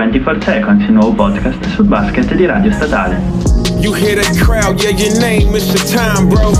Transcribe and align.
24 0.00 0.42
Seconds, 0.42 0.82
il 0.88 0.94
nuovo 0.94 1.12
podcast 1.12 1.62
sul 1.74 1.84
basket 1.84 2.34
di 2.34 2.46
Radio 2.46 2.72
Statale. 2.72 3.20
You 3.80 3.92
hear 3.92 4.16
that 4.16 4.34
crowd, 4.38 4.80
yeah, 4.82 4.96
your 4.96 5.20
name 5.20 5.54
is 5.54 5.66
your 5.66 5.84
time, 5.92 6.26
bro. 6.26 6.52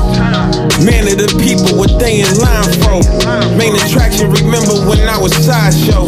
Man 0.85 1.09
of 1.09 1.17
the 1.17 1.33
people, 1.41 1.79
what 1.79 1.99
they 1.99 2.21
in 2.21 2.37
line 2.37 2.71
for. 2.85 3.01
Main 3.57 3.75
attraction, 3.77 4.31
remember 4.31 4.75
when 4.87 5.01
I 5.09 5.17
was 5.17 5.33
sideshow. 5.33 6.05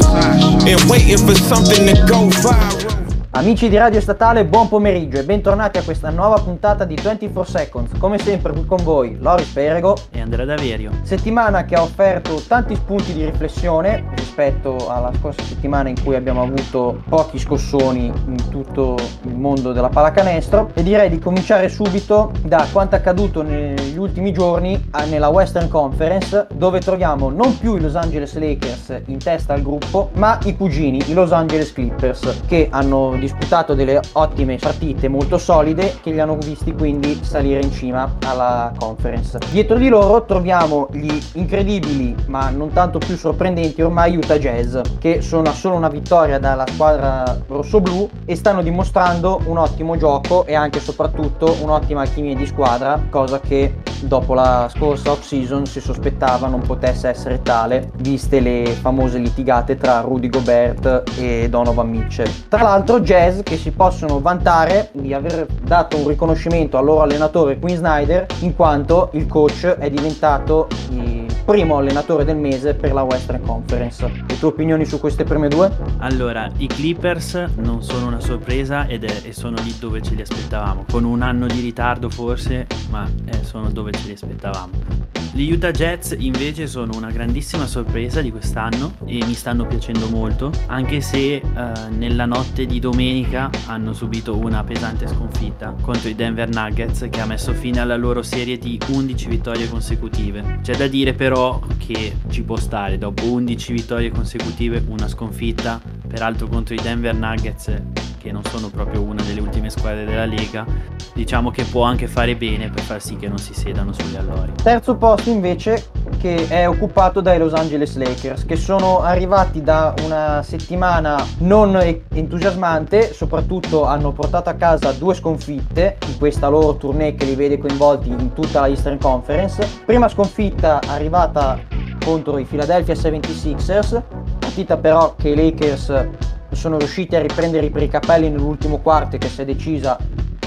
And 0.69 0.79
waiting 0.91 1.25
for 1.27 1.35
something 1.35 1.87
to 1.87 1.95
go 2.05 2.29
viral. 2.45 3.02
Amici 3.35 3.71
di 3.71 3.79
Radio 3.79 3.99
Statale, 4.03 4.45
buon 4.45 4.69
pomeriggio 4.69 5.17
e 5.17 5.25
bentornati 5.25 5.79
a 5.79 5.83
questa 5.83 6.11
nuova 6.11 6.39
puntata 6.39 6.85
di 6.85 6.99
24 7.03 7.45
Seconds. 7.45 7.93
Come 7.97 8.19
sempre 8.19 8.53
qui 8.53 8.67
con 8.67 8.83
voi 8.83 9.17
Loris 9.19 9.49
Perego 9.49 9.97
e 10.11 10.21
Andrea 10.21 10.45
Daverio. 10.45 10.91
Settimana 11.01 11.65
che 11.65 11.75
ha 11.75 11.81
offerto 11.81 12.43
tanti 12.47 12.75
spunti 12.75 13.15
di 13.15 13.25
riflessione 13.25 14.05
rispetto 14.15 14.77
alla 14.91 15.11
scorsa 15.19 15.43
settimana 15.45 15.89
in 15.89 16.03
cui 16.03 16.15
abbiamo 16.15 16.43
avuto 16.43 17.03
pochi 17.09 17.39
scossoni 17.39 18.13
in 18.27 18.49
tutto 18.51 18.97
il 19.23 19.35
mondo 19.35 19.73
della 19.73 19.89
pallacanestro 19.89 20.73
e 20.75 20.83
direi 20.83 21.09
di 21.09 21.19
cominciare 21.19 21.71
subito 21.71 22.33
da 22.43 22.67
quanto 22.71 22.97
accaduto 22.97 23.41
negli 23.41 23.97
ultimi 23.97 24.35
giorni 24.35 24.91
nella 25.09 25.29
Western 25.29 25.69
Conference 25.69 26.49
dove 26.53 26.81
troviamo 26.81 27.31
non 27.31 27.59
più 27.59 27.77
i 27.77 27.81
Los 27.81 27.95
Angeles 27.95 28.37
Lakers 28.39 29.01
in 29.07 29.17
testa 29.17 29.55
al 29.55 29.63
gruppo 29.63 30.11
ma 30.17 30.39
i 30.45 30.55
cugini, 30.55 31.03
i 31.07 31.15
Los 31.15 31.33
Angeles 31.33 31.73
Clippers 31.73 32.43
che 32.47 32.69
hanno 32.71 33.21
disputato 33.23 33.75
delle 33.75 34.01
ottime 34.15 34.57
partite 34.57 35.07
molto 35.07 35.39
solide 35.39 35.99
che 36.03 36.11
li 36.11 36.19
hanno 36.19 36.37
visti 36.37 36.73
quindi 36.73 37.21
salire 37.23 37.61
in 37.61 37.71
cima 37.71 38.17
alla 38.27 38.73
conference. 38.77 39.39
Dietro 39.53 39.79
di 39.79 39.89
loro 39.89 40.25
troviamo 40.25 40.89
gli 40.91 41.17
incredibili 41.35 42.17
ma 42.27 42.51
non 42.51 42.73
tanto 42.73 42.99
più 42.99 43.17
sorprendenti 43.17 43.81
ormai 43.81 44.17
Utah 44.17 44.39
Jazz 44.39 44.77
che 44.99 45.21
sono 45.21 45.51
a 45.51 45.53
solo 45.53 45.77
una 45.77 45.89
vittoria 45.89 46.41
dalla 46.41 46.67
squadra 46.67 47.39
rossoblu 47.47 48.11
e 48.25 48.35
stanno 48.35 48.61
dimostrando 48.61 49.41
un 49.45 49.59
ottimo 49.59 49.97
gioco 49.97 50.45
e 50.45 50.55
anche 50.55 50.79
e 50.79 50.81
soprattutto 50.81 51.57
un'ottima 51.61 52.01
alchimia 52.01 52.35
di 52.35 52.47
squadra 52.47 53.01
cosa 53.09 53.39
che 53.39 53.77
dopo 54.03 54.35
la 54.35 54.69
scorsa 54.75 55.13
off 55.13 55.23
season 55.23 55.67
si 55.67 55.81
sospettava 55.81 56.49
non 56.49 56.61
potesse 56.61 57.09
essere 57.09 57.43
tale 57.43 57.91
viste 57.97 58.41
le 58.41 58.67
famose 58.81 59.19
litigate 59.19 59.77
tra 59.77 60.01
Rudy 60.01 60.29
Gobert 60.29 61.03
e 61.19 61.49
Donovan 61.49 61.89
Mitchell. 61.89 62.31
Tra 62.49 62.63
l'altro 62.63 63.01
Jazz 63.01 63.41
che 63.43 63.57
si 63.57 63.71
possono 63.71 64.21
vantare 64.21 64.91
di 64.93 65.13
aver 65.15 65.47
dato 65.63 65.97
un 65.97 66.09
riconoscimento 66.09 66.79
al 66.79 66.85
loro 66.85 67.03
allenatore 67.03 67.59
Quinn 67.59 67.77
Snyder 67.77 68.27
in 68.41 68.55
quanto 68.55 69.11
il 69.13 69.27
coach 69.27 69.67
è 69.67 69.91
diventato 69.91 70.69
il 70.91 71.22
primo 71.45 71.77
allenatore 71.79 72.25
del 72.25 72.37
mese 72.37 72.75
per 72.75 72.93
la 72.93 73.03
Western 73.03 73.43
Conference. 73.43 74.25
Le 74.27 74.39
tue 74.39 74.49
opinioni 74.49 74.85
su 74.85 75.01
queste 75.01 75.25
prime 75.25 75.49
due? 75.49 75.71
Allora, 75.99 76.51
i 76.59 76.67
Clippers 76.67 77.47
non 77.57 77.83
sono 77.83 78.07
una 78.07 78.21
sorpresa 78.21 78.87
ed 78.87 79.05
è, 79.05 79.23
e 79.25 79.33
sono 79.33 79.57
lì 79.63 79.75
dove 79.79 80.01
ce 80.03 80.15
li 80.15 80.23
aspettavamo, 80.23 80.85
con 80.91 81.05
un 81.05 81.23
anno 81.23 81.47
di 81.47 81.61
ritardo 81.61 82.09
forse, 82.09 82.67
ma 82.91 83.09
eh, 83.27 83.43
sono 83.45 83.71
dove 83.71 83.93
ce 83.93 84.07
li 84.07 84.13
aspettavamo. 84.13 85.03
Gli 85.35 85.51
Utah 85.51 85.71
Jets 85.71 86.15
invece 86.19 86.67
sono 86.67 86.95
una 86.95 87.11
grandissima 87.11 87.67
sorpresa 87.67 88.21
di 88.21 88.31
quest'anno 88.31 88.97
e 89.07 89.25
mi 89.25 89.33
stanno 89.33 89.67
piacendo 89.67 90.11
molto, 90.11 90.53
anche 90.67 91.01
se 91.01 91.37
eh, 91.37 91.43
nella 91.89 92.27
notte 92.27 92.67
di 92.67 92.79
domenica 92.79 93.49
hanno 93.65 93.95
subito 93.95 94.37
una 94.37 94.63
pesante 94.63 95.07
sconfitta 95.07 95.75
contro 95.81 96.11
i 96.11 96.15
Denver 96.15 96.51
Nuggets 96.51 97.07
che 97.11 97.21
ha 97.23 97.25
messo 97.25 97.55
fine 97.55 97.81
alla 97.81 97.97
loro 97.97 98.21
serie 98.21 98.59
di 98.59 98.79
11 98.89 99.29
vittorie 99.29 99.71
consecutive. 99.71 100.59
C'è 100.61 100.77
da 100.77 100.87
dire 100.87 101.15
però 101.15 101.32
che 101.79 102.17
ci 102.29 102.43
può 102.43 102.57
stare 102.57 102.99
dopo 102.99 103.25
11 103.25 103.73
vittorie 103.73 104.11
consecutive 104.11 104.85
una 104.87 105.09
sconfitta, 105.09 105.81
peraltro 106.07 106.47
contro 106.47 106.75
i 106.75 106.79
Denver 106.83 107.15
Nuggets 107.15 107.83
che 108.19 108.31
non 108.31 108.45
sono 108.45 108.69
proprio 108.69 109.01
una 109.01 109.23
delle 109.23 109.41
ultime 109.41 109.71
squadre 109.71 110.05
della 110.05 110.27
Lega, 110.27 110.67
diciamo 111.15 111.51
che 111.51 111.65
può 111.65 111.85
anche 111.85 112.07
fare 112.07 112.37
bene 112.37 112.69
per 112.69 112.83
far 112.83 113.01
sì 113.01 113.17
che 113.17 113.29
non 113.29 113.39
si 113.39 113.55
sedano 113.55 113.93
sugli 113.93 114.17
allori. 114.17 114.53
Terzo 114.63 114.95
posto 114.95 115.31
invece 115.31 115.87
che 116.23 116.47
è 116.47 116.69
occupato 116.69 117.21
dai 117.21 117.37
Los 117.37 117.53
Angeles 117.53 117.97
Lakers 117.97 118.45
che 118.45 118.55
sono 118.55 119.01
arrivati 119.01 119.61
da 119.61 119.93
una 120.05 120.41
settimana 120.45 121.21
non 121.39 121.77
entusiasmante, 122.15 123.13
soprattutto 123.13 123.87
hanno 123.87 124.13
portato 124.13 124.49
a 124.49 124.53
casa 124.53 124.93
due 124.93 125.15
sconfitte 125.15 125.97
in 126.07 126.19
questa 126.19 126.47
loro 126.47 126.77
tournée 126.77 127.17
che 127.17 127.25
li 127.25 127.35
vede 127.35 127.59
coinvolti 127.59 128.11
in 128.11 128.35
tutta 128.35 128.61
la 128.61 128.69
Eastern 128.69 128.99
Conference. 128.99 129.69
Prima 129.85 130.07
sconfitta 130.07 130.79
arrivata 130.87 131.59
contro 132.05 132.39
i 132.39 132.45
Philadelphia 132.45 132.95
76ers, 132.95 134.01
partita 134.39 134.77
però 134.77 135.17
che 135.17 135.31
i 135.31 135.35
Lakers 135.35 136.07
sono 136.53 136.79
riusciti 136.79 137.17
a 137.17 137.21
riprendere 137.21 137.69
per 137.71 137.83
i 137.83 137.89
capelli 137.89 138.31
nell'ultimo 138.31 138.79
quarto 138.79 139.19
che 139.19 139.29
si 139.29 139.41
è 139.41 139.45
decisa 139.45 139.99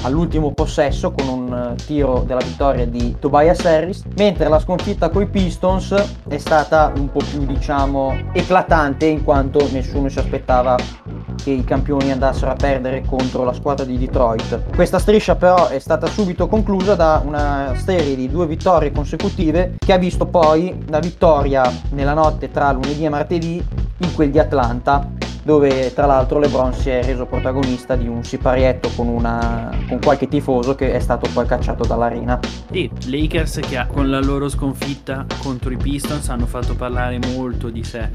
all'ultimo 0.06 0.52
possesso 0.52 1.12
con 1.12 1.28
un 1.28 1.54
eh, 1.54 1.84
tiro 1.84 2.24
della 2.26 2.42
vittoria 2.42 2.86
di 2.86 3.16
Tobias 3.20 3.66
Harris, 3.66 4.04
mentre 4.16 4.48
la 4.48 4.60
sconfitta 4.60 5.10
coi 5.10 5.26
Pistons 5.26 5.94
è 6.28 6.38
stata 6.38 6.94
un 6.96 7.12
po' 7.12 7.22
più 7.30 7.46
diciamo 7.46 8.16
eclatante 8.32 9.08
in 9.08 9.24
quanto 9.24 9.68
nessuno 9.72 10.08
si 10.10 10.20
aspettava 10.20 10.78
che 11.44 11.50
i 11.52 11.64
campioni 11.64 12.12
andassero 12.12 12.52
a 12.52 12.56
perdere 12.56 13.04
contro 13.06 13.44
la 13.44 13.54
squadra 13.54 13.86
di 13.86 13.98
Detroit. 13.98 14.76
Questa 14.76 15.00
striscia 15.00 15.36
però 15.36 15.68
è 15.68 15.80
stata 15.80 16.08
subito 16.08 16.48
conclusa 16.48 16.96
da 16.96 17.22
una 17.26 17.74
serie 17.76 18.16
di 18.16 18.30
due 18.30 18.46
vittorie 18.48 18.92
consecutive 18.92 19.76
che 19.78 19.94
ha 19.94 19.98
visto 19.98 20.26
poi 20.26 20.86
la 20.88 21.00
vittoria 21.00 21.72
nella 21.92 22.14
notte 22.14 22.52
tra 22.52 22.72
lunedì 22.72 23.06
e 23.06 23.10
martedì 23.10 23.64
in 23.98 24.14
quel 24.14 24.32
di 24.32 24.40
Atlanta 24.40 25.08
dove 25.46 25.94
tra 25.94 26.08
l'altro 26.08 26.40
LeBron 26.40 26.74
si 26.74 26.90
è 26.90 27.04
reso 27.04 27.28
protagonista 27.28 27.96
di 27.96 28.08
un 28.08 28.24
siparietto 28.24 28.90
con, 28.96 29.08
una, 29.08 29.70
con 29.88 30.00
qualche 30.02 30.28
tifoso 30.28 30.74
che 30.74 30.92
è 30.92 31.00
stato 31.00 31.30
poi 31.32 31.46
cacciato 31.46 31.86
dall'arena. 31.86 32.40
Sì, 32.72 32.90
Lakers 33.06 33.60
che 33.60 33.86
con 33.88 34.10
la 34.10 34.20
loro 34.20 34.50
sconfitta 34.50 35.24
contro 35.44 35.72
i 35.72 35.78
Pistons 35.78 36.30
hanno 36.30 36.48
fatto 36.48 36.74
parlare 36.74 37.20
molto 37.20 37.70
di 37.70 37.84
sé, 37.84 38.10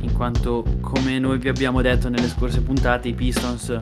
in 0.00 0.12
quanto 0.14 0.64
come 0.80 1.20
noi 1.20 1.38
vi 1.38 1.48
abbiamo 1.48 1.80
detto 1.80 2.08
nelle 2.08 2.26
scorse 2.26 2.60
puntate 2.60 3.06
i 3.06 3.14
Pistons 3.14 3.80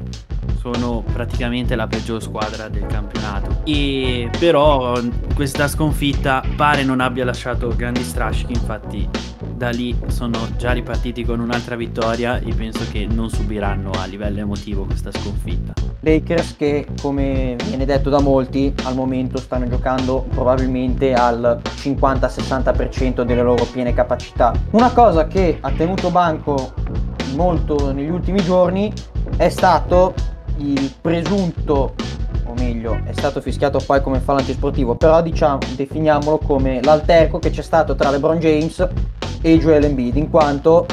sono 0.61 1.03
praticamente 1.15 1.75
la 1.75 1.87
peggior 1.87 2.23
squadra 2.23 2.69
del 2.69 2.85
campionato 2.87 3.63
e 3.65 4.31
però 4.39 5.01
questa 5.35 5.67
sconfitta 5.67 6.43
pare 6.57 6.85
non 6.85 7.01
abbia 7.01 7.25
lasciato 7.25 7.75
grandi 7.75 8.03
strascichi 8.03 8.53
infatti 8.53 9.09
da 9.55 9.71
lì 9.71 9.97
sono 10.09 10.39
già 10.57 10.73
ripartiti 10.73 11.25
con 11.25 11.41
un'altra 11.41 11.77
vittoria 11.77 12.39
e 12.39 12.53
penso 12.55 12.85
che 12.91 13.07
non 13.09 13.31
subiranno 13.31 13.91
a 13.93 14.07
livello 14.07 14.41
emotivo 14.41 14.85
questa 14.85 15.11
sconfitta. 15.13 15.73
Lakers 16.01 16.57
che 16.57 16.87
come 17.01 17.57
viene 17.65 17.85
detto 17.85 18.11
da 18.11 18.21
molti 18.21 18.75
al 18.85 18.95
momento 18.95 19.39
stanno 19.39 19.69
giocando 19.69 20.27
probabilmente 20.31 21.15
al 21.15 21.61
50-60% 21.65 23.23
delle 23.23 23.43
loro 23.43 23.65
piene 23.65 23.95
capacità. 23.95 24.53
Una 24.71 24.91
cosa 24.91 25.27
che 25.27 25.59
ha 25.61 25.71
tenuto 25.71 26.11
banco 26.11 26.73
molto 27.35 27.93
negli 27.93 28.11
ultimi 28.11 28.43
giorni 28.43 28.93
è 29.37 29.49
stato 29.49 30.15
il 30.57 30.93
presunto 31.01 31.95
o 32.45 32.55
meglio 32.55 33.01
è 33.05 33.13
stato 33.13 33.41
fischiato 33.41 33.81
poi 33.85 34.03
come 34.03 34.21
fallo 34.21 34.41
antisportivo 34.41 34.95
però 34.95 35.23
diciamo 35.23 35.61
definiamolo 35.75 36.39
come 36.39 36.83
l'alterco 36.83 37.39
che 37.39 37.51
c'è 37.51 37.63
stato 37.63 37.95
tra 37.95 38.11
LeBron 38.11 38.39
James 38.39 38.89
e 39.43 39.59
Joel 39.59 39.85
Embiid 39.85 40.17
in 40.17 40.31
quanto 40.31 40.87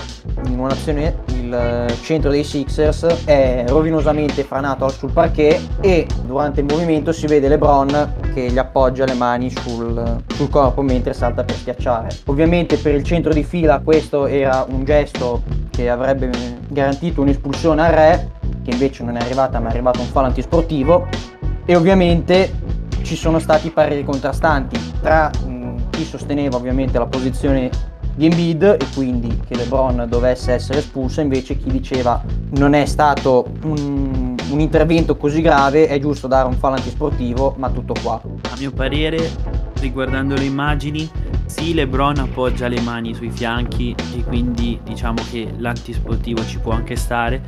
in 0.47 0.59
un'azione 0.59 1.15
il 1.27 1.53
eh, 1.53 1.95
centro 2.01 2.31
dei 2.31 2.43
Sixers 2.43 3.23
è 3.25 3.63
rovinosamente 3.67 4.43
franato 4.43 4.89
sul 4.89 5.11
parquet 5.11 5.61
e 5.79 6.07
durante 6.25 6.59
il 6.61 6.65
movimento 6.69 7.11
si 7.11 7.27
vede 7.27 7.47
LeBron 7.47 8.15
che 8.33 8.51
gli 8.51 8.57
appoggia 8.57 9.05
le 9.05 9.13
mani 9.13 9.49
sul, 9.51 10.23
sul 10.27 10.49
corpo 10.49 10.81
mentre 10.81 11.13
salta 11.13 11.43
per 11.43 11.55
schiacciare. 11.55 12.09
Ovviamente 12.25 12.77
per 12.77 12.95
il 12.95 13.03
centro 13.03 13.31
di 13.31 13.43
fila 13.43 13.79
questo 13.79 14.25
era 14.25 14.65
un 14.67 14.83
gesto 14.83 15.43
che 15.69 15.89
avrebbe 15.89 16.29
garantito 16.67 17.21
un'espulsione 17.21 17.81
al 17.81 17.91
re 17.91 18.31
che 18.63 18.71
invece 18.71 19.03
non 19.03 19.15
è 19.15 19.21
arrivata 19.21 19.59
ma 19.59 19.69
è 19.69 19.71
arrivato 19.71 19.99
un 20.01 20.07
fallo 20.07 20.27
antisportivo 20.27 21.07
e 21.65 21.75
ovviamente 21.75 22.51
ci 23.03 23.15
sono 23.15 23.39
stati 23.39 23.69
pareri 23.69 24.03
contrastanti 24.03 24.93
tra 25.01 25.29
chi 25.89 26.03
sosteneva 26.03 26.57
ovviamente 26.57 26.97
la 26.97 27.05
posizione 27.05 27.69
di 28.19 28.25
Embiid 28.25 28.63
e 28.63 28.85
quindi 28.93 29.39
che 29.47 29.55
LeBron 29.55 30.05
dovesse 30.09 30.51
essere 30.51 30.79
espulso, 30.79 31.21
invece 31.21 31.55
chi 31.55 31.71
diceva 31.71 32.21
non 32.57 32.73
è 32.73 32.85
stato 32.85 33.49
un, 33.63 34.35
un 34.49 34.59
intervento 34.59 35.15
così 35.15 35.39
grave, 35.39 35.87
è 35.87 35.97
giusto 36.01 36.27
dare 36.27 36.45
un 36.45 36.57
fallo 36.57 36.75
antisportivo, 36.75 37.55
ma 37.57 37.69
tutto 37.69 37.93
qua. 38.03 38.21
A 38.21 38.55
mio 38.59 38.73
parere, 38.73 39.31
riguardando 39.79 40.35
le 40.35 40.43
immagini, 40.43 41.09
sì, 41.45 41.73
LeBron 41.73 42.17
appoggia 42.17 42.67
le 42.67 42.81
mani 42.81 43.13
sui 43.13 43.29
fianchi 43.31 43.95
e 44.17 44.21
quindi 44.25 44.77
diciamo 44.83 45.21
che 45.31 45.53
l'antisportivo 45.55 46.45
ci 46.45 46.59
può 46.59 46.73
anche 46.73 46.97
stare, 46.97 47.41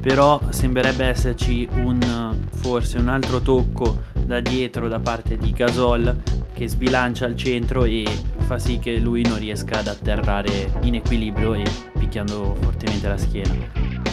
però 0.00 0.40
sembrerebbe 0.48 1.04
esserci 1.04 1.68
un 1.82 2.34
forse 2.48 2.96
un 2.96 3.08
altro 3.08 3.40
tocco 3.40 3.98
da 4.24 4.40
dietro 4.40 4.88
da 4.88 5.00
parte 5.00 5.36
di 5.36 5.52
Gasol 5.52 6.16
che 6.54 6.66
sbilancia 6.66 7.26
il 7.26 7.36
centro 7.36 7.84
e 7.84 8.04
fa 8.44 8.58
sì 8.58 8.78
che 8.78 8.98
lui 8.98 9.22
non 9.22 9.38
riesca 9.38 9.78
ad 9.78 9.88
atterrare 9.88 10.70
in 10.82 10.94
equilibrio 10.94 11.54
e 11.54 11.64
picchiando 11.98 12.54
fortemente 12.60 13.08
la 13.08 13.16
schiena. 13.16 13.54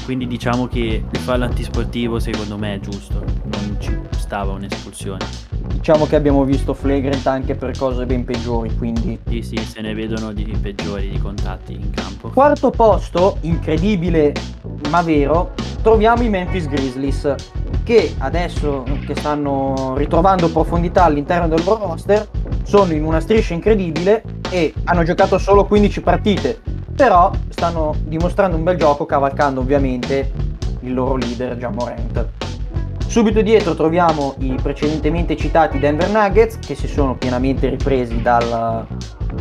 quindi 0.05 0.25
diciamo 0.25 0.67
che 0.67 1.03
il 1.09 1.19
fallo 1.19 1.43
antisportivo 1.43 2.19
secondo 2.19 2.57
me 2.57 2.75
è 2.75 2.79
giusto, 2.79 3.23
non 3.43 3.77
ci 3.79 3.97
stava 4.17 4.53
un'espulsione. 4.53 5.25
Diciamo 5.73 6.05
che 6.05 6.15
abbiamo 6.15 6.43
visto 6.43 6.73
flagrant 6.73 7.25
anche 7.27 7.55
per 7.55 7.77
cose 7.77 8.05
ben 8.05 8.23
peggiori, 8.23 8.75
quindi... 8.75 9.19
Sì, 9.27 9.41
sì, 9.41 9.57
se 9.57 9.81
ne 9.81 9.93
vedono 9.93 10.31
di 10.31 10.43
peggiori 10.59 11.09
di 11.09 11.17
contatti 11.17 11.73
in 11.73 11.89
campo. 11.91 12.29
Quarto 12.29 12.69
posto, 12.69 13.37
incredibile 13.41 14.33
ma 14.89 15.01
vero, 15.01 15.53
troviamo 15.81 16.21
i 16.23 16.29
Memphis 16.29 16.67
Grizzlies 16.67 17.35
che 17.83 18.13
adesso 18.19 18.83
che 19.05 19.15
stanno 19.15 19.93
ritrovando 19.95 20.49
profondità 20.49 21.05
all'interno 21.05 21.47
del 21.47 21.63
loro 21.63 21.87
roster 21.87 22.27
sono 22.63 22.93
in 22.93 23.03
una 23.03 23.19
striscia 23.19 23.53
incredibile 23.53 24.23
e 24.49 24.73
hanno 24.85 25.03
giocato 25.03 25.37
solo 25.37 25.65
15 25.65 26.01
partite 26.01 26.59
però 26.95 27.31
stanno 27.49 27.95
dimostrando 28.03 28.55
un 28.55 28.63
bel 28.63 28.77
gioco 28.77 29.05
cavalcando 29.05 29.61
ovviamente 29.61 30.31
il 30.81 30.93
loro 30.93 31.15
leader 31.15 31.57
Jamorant. 31.57 32.27
Subito 33.07 33.41
dietro 33.41 33.75
troviamo 33.75 34.35
i 34.39 34.57
precedentemente 34.61 35.35
citati 35.35 35.79
Denver 35.79 36.09
Nuggets 36.09 36.59
che 36.59 36.75
si 36.75 36.87
sono 36.87 37.15
pienamente 37.15 37.69
ripresi 37.69 38.21
dal 38.21 38.85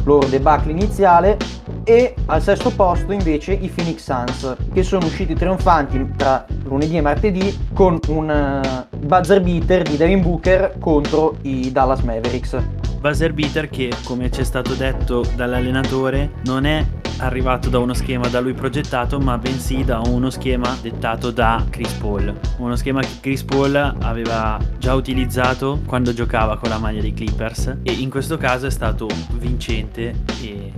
loro 0.05 0.27
debacle 0.27 0.73
iniziale 0.73 1.37
e 1.85 2.15
al 2.27 2.43
sesto 2.43 2.71
posto 2.71 3.13
invece 3.13 3.53
i 3.53 3.69
Phoenix 3.69 4.05
Suns 4.05 4.57
che 4.73 4.83
sono 4.83 5.07
usciti 5.07 5.35
trionfanti 5.35 6.13
tra 6.17 6.47
lunedì 6.65 6.97
e 6.97 7.01
martedì 7.01 7.67
con 7.73 7.99
un 8.09 8.31
eh, 8.31 8.97
buzzer 8.97 9.41
beater 9.41 9.83
di 9.83 9.97
Devin 9.97 10.23
Booker 10.23 10.77
contro 10.79 11.37
i 11.43 11.71
Dallas 11.71 12.01
Mavericks. 12.01 12.80
Buzzer 13.01 13.33
beater 13.33 13.71
che 13.71 13.91
come 14.05 14.31
ci 14.31 14.43
è 14.43 14.45
stato 14.45 14.75
detto 14.75 15.25
dall'allenatore 15.35 16.33
non 16.45 16.67
è 16.67 16.85
arrivato 17.21 17.71
da 17.71 17.79
uno 17.79 17.95
schema 17.95 18.29
da 18.29 18.41
lui 18.41 18.53
progettato, 18.53 19.19
ma 19.19 19.39
bensì 19.39 19.85
da 19.85 20.01
uno 20.01 20.29
schema 20.29 20.77
dettato 20.83 21.31
da 21.31 21.65
Chris 21.71 21.93
Paul. 21.95 22.39
Uno 22.59 22.77
schema 22.77 23.01
che 23.01 23.21
Chris 23.21 23.43
Paul 23.43 23.75
aveva 24.01 24.59
già 24.77 24.93
utilizzato 24.93 25.81
quando 25.87 26.13
giocava 26.13 26.59
con 26.59 26.69
la 26.69 26.77
maglia 26.77 27.01
dei 27.01 27.15
Clippers 27.15 27.79
e 27.83 27.93
in 27.93 28.11
questo 28.11 28.37
caso 28.37 28.67
è 28.67 28.71
stato 28.71 29.07
vincente 29.33 30.15
e 30.43 30.71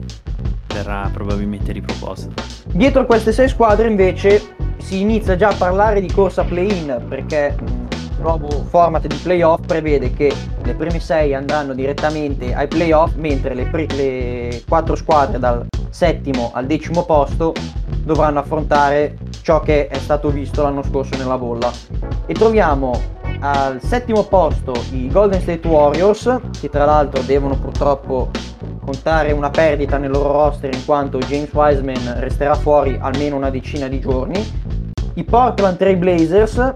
verrà 0.69 1.11
probabilmente 1.13 1.73
riproposto. 1.73 2.33
Dietro 2.67 3.05
queste 3.05 3.33
sei 3.33 3.49
squadre 3.49 3.89
invece 3.89 4.55
si 4.77 5.01
inizia 5.01 5.35
già 5.35 5.49
a 5.49 5.55
parlare 5.55 6.01
di 6.01 6.11
corsa 6.13 6.45
play-in 6.45 7.05
perché 7.09 7.57
nuovo 8.19 8.49
format 8.69 9.06
di 9.06 9.17
playoff 9.17 9.67
prevede 9.67 10.12
che 10.12 10.32
le 10.62 10.75
prime 10.75 11.00
sei 11.00 11.35
andranno 11.35 11.75
direttamente 11.75 12.55
ai 12.55 12.69
playoff 12.69 13.14
mentre 13.14 13.55
le, 13.55 13.67
pre- 13.67 13.87
le 13.94 14.62
quattro 14.69 14.94
squadre 14.94 15.38
dal 15.38 15.67
settimo 15.91 16.50
al 16.55 16.67
decimo 16.67 17.05
posto 17.05 17.53
dovranno 18.03 18.41
affrontare 18.41 19.17
ciò 19.43 19.61
che 19.61 19.88
è 19.88 19.99
stato 19.99 20.31
visto 20.31 20.62
l'anno 20.62 20.82
scorso 20.82 21.17
nella 21.17 21.38
bolla. 21.38 21.70
E 22.26 22.35
troviamo 22.35 23.00
al 23.41 23.81
settimo 23.82 24.25
posto 24.25 24.73
i 24.93 25.08
Golden 25.08 25.41
State 25.41 25.67
Warriors, 25.67 26.41
che 26.61 26.69
tra 26.69 26.85
l'altro 26.85 27.23
devono 27.23 27.58
purtroppo 27.58 28.31
contare 28.85 29.32
una 29.32 29.50
perdita 29.50 29.99
nel 29.99 30.11
loro 30.11 30.32
roster 30.32 30.73
in 30.73 30.85
quanto 30.85 31.19
James 31.19 31.53
Wiseman 31.53 32.19
resterà 32.19 32.55
fuori 32.55 32.97
almeno 33.00 33.37
una 33.37 33.50
decina 33.50 33.88
di 33.88 34.00
giorni. 34.00 34.44
I 35.15 35.25
Portland 35.25 35.76
Trail 35.76 35.97
Blazers, 35.97 36.75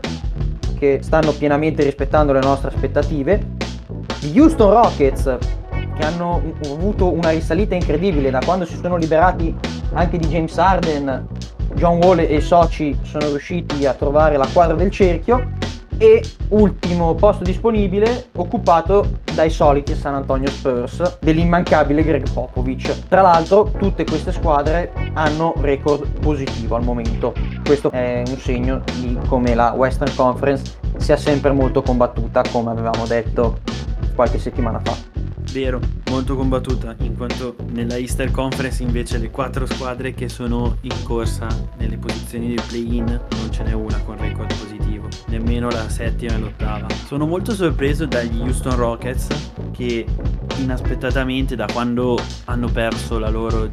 che 0.78 1.00
stanno 1.02 1.32
pienamente 1.32 1.82
rispettando 1.82 2.32
le 2.32 2.40
nostre 2.40 2.68
aspettative. 2.68 3.54
Gli 4.20 4.38
Houston 4.38 4.70
Rockets, 4.70 5.38
che 5.96 6.04
hanno 6.04 6.42
avuto 6.64 7.12
una 7.12 7.30
risalita 7.30 7.74
incredibile 7.74 8.30
da 8.30 8.40
quando 8.44 8.64
si 8.64 8.76
sono 8.76 8.96
liberati 8.96 9.54
anche 9.92 10.18
di 10.18 10.26
James 10.26 10.56
Harden, 10.56 11.26
John 11.74 11.98
Wall 11.98 12.20
e 12.20 12.40
Soci 12.40 12.96
sono 13.02 13.28
riusciti 13.28 13.86
a 13.86 13.94
trovare 13.94 14.36
la 14.36 14.48
quadra 14.52 14.76
del 14.76 14.90
cerchio 14.90 15.52
e 15.98 16.22
ultimo 16.48 17.14
posto 17.14 17.44
disponibile 17.44 18.28
occupato 18.36 19.20
dai 19.34 19.50
soliti 19.50 19.94
San 19.94 20.14
Antonio 20.14 20.48
Spurs 20.48 21.18
dell'immancabile 21.20 22.02
Greg 22.02 22.30
Popovich. 22.30 23.08
Tra 23.08 23.22
l'altro 23.22 23.70
tutte 23.78 24.04
queste 24.04 24.32
squadre 24.32 24.92
hanno 25.14 25.54
record 25.58 26.06
positivo 26.20 26.76
al 26.76 26.84
momento. 26.84 27.34
Questo 27.64 27.90
è 27.90 28.22
un 28.26 28.38
segno 28.38 28.82
di 28.98 29.18
come 29.28 29.54
la 29.54 29.72
Western 29.72 30.14
Conference 30.14 30.78
sia 30.96 31.16
sempre 31.16 31.52
molto 31.52 31.82
combattuta 31.82 32.42
come 32.50 32.70
avevamo 32.70 33.06
detto 33.06 33.58
qualche 34.14 34.38
settimana 34.38 34.80
fa 34.82 35.16
vero, 35.56 35.80
molto 36.10 36.36
combattuta, 36.36 36.94
in 36.98 37.16
quanto 37.16 37.56
nella 37.70 37.96
Easter 37.96 38.30
Conference 38.30 38.82
invece 38.82 39.16
le 39.16 39.30
quattro 39.30 39.64
squadre 39.64 40.12
che 40.12 40.28
sono 40.28 40.76
in 40.82 41.02
corsa 41.02 41.46
nelle 41.78 41.96
posizioni 41.96 42.48
del 42.48 42.62
play-in 42.66 43.04
non 43.04 43.50
ce 43.50 43.62
n'è 43.62 43.72
una 43.72 43.98
con 44.04 44.18
record 44.18 44.54
positivo, 44.54 44.85
nemmeno 45.26 45.68
la 45.70 45.88
settima 45.88 46.34
e 46.34 46.38
l'ottava. 46.38 46.86
Sono 47.06 47.26
molto 47.26 47.52
sorpreso 47.52 48.06
dagli 48.06 48.40
Houston 48.40 48.76
Rockets 48.76 49.28
che 49.72 50.06
inaspettatamente 50.58 51.56
da 51.56 51.66
quando 51.72 52.18
hanno 52.44 52.68
perso 52.68 53.18
la 53.18 53.28
loro 53.28 53.70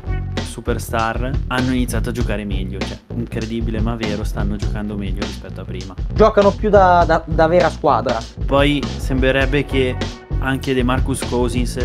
superstar 0.53 1.31
hanno 1.47 1.71
iniziato 1.71 2.09
a 2.09 2.11
giocare 2.11 2.45
meglio, 2.45 2.77
cioè 2.79 2.97
incredibile 3.15 3.79
ma 3.79 3.95
vero, 3.95 4.23
stanno 4.23 4.55
giocando 4.55 4.95
meglio 4.95 5.21
rispetto 5.21 5.61
a 5.61 5.65
prima. 5.65 5.95
Giocano 6.13 6.51
più 6.51 6.69
da, 6.69 7.03
da, 7.07 7.23
da 7.25 7.47
vera 7.47 7.69
squadra. 7.69 8.19
Poi 8.45 8.81
sembrerebbe 8.97 9.65
che 9.65 9.95
anche 10.39 10.73
De 10.73 10.83
Marcus 10.83 11.25
Cousins 11.27 11.79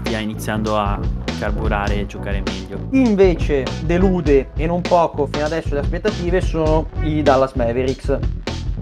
stia 0.00 0.18
iniziando 0.18 0.76
a 0.76 0.98
carburare 1.38 2.00
e 2.00 2.06
giocare 2.06 2.42
meglio. 2.44 2.88
Invece 2.92 3.64
delude 3.84 4.50
e 4.56 4.66
non 4.66 4.80
poco 4.80 5.26
fino 5.26 5.44
adesso 5.44 5.74
le 5.74 5.80
aspettative 5.80 6.40
sono 6.40 6.88
i 7.02 7.22
Dallas 7.22 7.52
Mavericks. 7.52 8.18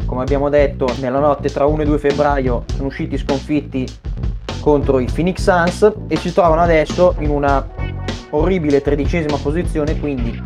Come 0.07 0.23
abbiamo 0.23 0.49
detto, 0.49 0.87
nella 1.01 1.19
notte 1.19 1.51
tra 1.51 1.67
1 1.67 1.83
e 1.83 1.85
2 1.85 1.99
febbraio 1.99 2.65
sono 2.75 2.87
usciti 2.87 3.19
sconfitti 3.19 3.87
contro 4.61 5.01
i 5.01 5.09
Phoenix 5.13 5.41
Suns 5.41 5.93
e 6.07 6.17
si 6.17 6.33
trovano 6.33 6.61
adesso 6.61 7.17
in 7.19 7.31
una 7.31 7.69
orribile 8.31 8.81
tredicesima 8.81 9.37
posizione, 9.37 9.99
quindi 9.99 10.43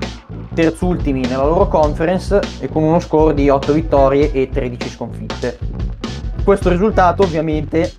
terzultimi 0.55 1.21
nella 1.21 1.45
loro 1.45 1.69
conference 1.69 2.41
e 2.59 2.69
con 2.69 2.83
uno 2.83 3.01
score 3.01 3.35
di 3.35 3.49
8 3.51 3.73
vittorie 3.73 4.33
e 4.33 4.49
13 4.49 4.89
sconfitte. 4.89 5.59
Questo 6.43 6.71
risultato 6.71 7.23
ovviamente 7.23 7.93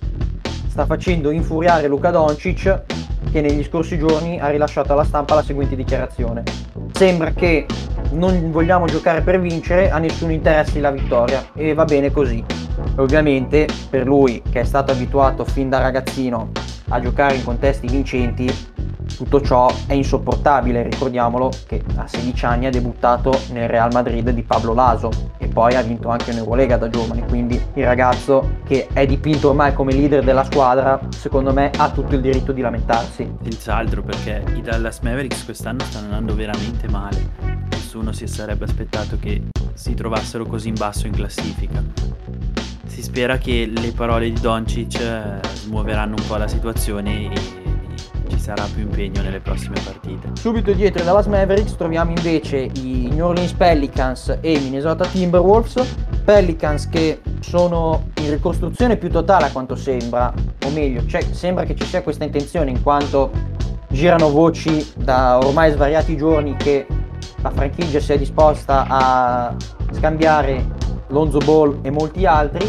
sta 0.68 0.84
facendo 0.84 1.30
infuriare 1.30 1.86
Luka 1.86 2.10
Doncic 2.10 2.82
che 3.30 3.40
negli 3.40 3.62
scorsi 3.62 3.98
giorni 3.98 4.40
ha 4.40 4.48
rilasciato 4.48 4.92
alla 4.92 5.04
stampa 5.04 5.34
la 5.36 5.42
seguente 5.42 5.76
dichiarazione. 5.76 6.42
Sembra 6.92 7.30
che 7.30 7.66
non 8.12 8.50
vogliamo 8.50 8.86
giocare 8.86 9.20
per 9.22 9.40
vincere, 9.40 9.90
a 9.90 9.98
nessuno 9.98 10.32
interessi 10.32 10.80
la 10.80 10.90
vittoria 10.90 11.48
e 11.54 11.74
va 11.74 11.84
bene 11.84 12.10
così. 12.10 12.44
Ovviamente 12.96 13.66
per 13.90 14.06
lui 14.06 14.42
che 14.50 14.60
è 14.60 14.64
stato 14.64 14.92
abituato 14.92 15.44
fin 15.44 15.68
da 15.68 15.78
ragazzino 15.78 16.50
a 16.88 17.00
giocare 17.00 17.36
in 17.36 17.44
contesti 17.44 17.86
vincenti, 17.86 18.70
tutto 19.16 19.40
ciò 19.40 19.70
è 19.86 19.94
insopportabile, 19.94 20.82
ricordiamolo 20.82 21.50
che 21.66 21.82
a 21.96 22.06
16 22.06 22.44
anni 22.44 22.66
ha 22.66 22.70
debuttato 22.70 23.32
nel 23.52 23.68
Real 23.68 23.90
Madrid 23.92 24.28
di 24.30 24.42
Pablo 24.42 24.74
Laso 24.74 25.10
e 25.38 25.46
poi 25.46 25.74
ha 25.74 25.82
vinto 25.82 26.08
anche 26.08 26.30
un'Eurolega 26.30 26.76
da 26.76 26.88
giovane, 26.88 27.24
quindi 27.26 27.60
il 27.74 27.84
ragazzo 27.84 28.58
che 28.64 28.88
è 28.92 29.06
dipinto 29.06 29.50
ormai 29.50 29.72
come 29.74 29.92
leader 29.92 30.22
della 30.22 30.44
squadra, 30.44 31.00
secondo 31.10 31.52
me 31.52 31.70
ha 31.76 31.90
tutto 31.90 32.14
il 32.14 32.20
diritto 32.20 32.52
di 32.52 32.60
lamentarsi. 32.60 33.30
Senz'altro 33.42 34.02
perché 34.02 34.42
i 34.54 34.60
Dallas 34.60 35.00
Mavericks 35.00 35.44
quest'anno 35.44 35.80
stanno 35.84 36.06
andando 36.06 36.34
veramente 36.34 36.88
male. 36.88 37.61
Nessuno 37.94 38.12
si 38.12 38.26
sarebbe 38.26 38.64
aspettato 38.64 39.18
che 39.20 39.48
si 39.74 39.92
trovassero 39.92 40.46
così 40.46 40.68
in 40.68 40.74
basso 40.78 41.06
in 41.06 41.12
classifica. 41.12 41.84
Si 42.86 43.02
spera 43.02 43.36
che 43.36 43.70
le 43.70 43.92
parole 43.92 44.32
di 44.32 44.40
Doncic 44.40 44.98
eh, 44.98 45.40
smuoveranno 45.56 46.14
un 46.16 46.26
po' 46.26 46.36
la 46.36 46.48
situazione 46.48 47.30
e 47.30 47.38
ci 48.28 48.38
sarà 48.38 48.64
più 48.72 48.84
impegno 48.84 49.20
nelle 49.20 49.40
prossime 49.40 49.74
partite. 49.84 50.30
Subito 50.40 50.72
dietro 50.72 51.02
i 51.02 51.04
Dallas 51.04 51.26
Mavericks 51.26 51.76
troviamo 51.76 52.12
invece 52.12 52.70
i 52.76 53.10
New 53.12 53.26
Orleans 53.26 53.52
Pelicans 53.52 54.38
e 54.40 54.52
i 54.52 54.60
Minnesota 54.60 55.04
Timberwolves. 55.04 55.96
Pelicans 56.24 56.88
che 56.88 57.20
sono 57.40 58.08
in 58.22 58.30
ricostruzione 58.30 58.96
più 58.96 59.10
totale 59.10 59.44
a 59.44 59.50
quanto 59.50 59.76
sembra, 59.76 60.32
o 60.64 60.70
meglio, 60.70 61.04
cioè, 61.04 61.20
sembra 61.30 61.64
che 61.64 61.76
ci 61.76 61.84
sia 61.84 62.00
questa 62.00 62.24
intenzione 62.24 62.70
in 62.70 62.82
quanto 62.82 63.30
girano 63.90 64.30
voci 64.30 64.82
da 64.96 65.36
ormai 65.36 65.70
svariati 65.72 66.16
giorni 66.16 66.56
che 66.56 66.86
la 67.42 67.50
franchigia 67.50 68.00
sia 68.00 68.16
disposta 68.16 68.86
a 68.88 69.56
scambiare 69.92 70.64
Lonzo 71.08 71.38
Ball 71.38 71.80
e 71.82 71.90
molti 71.90 72.24
altri, 72.24 72.66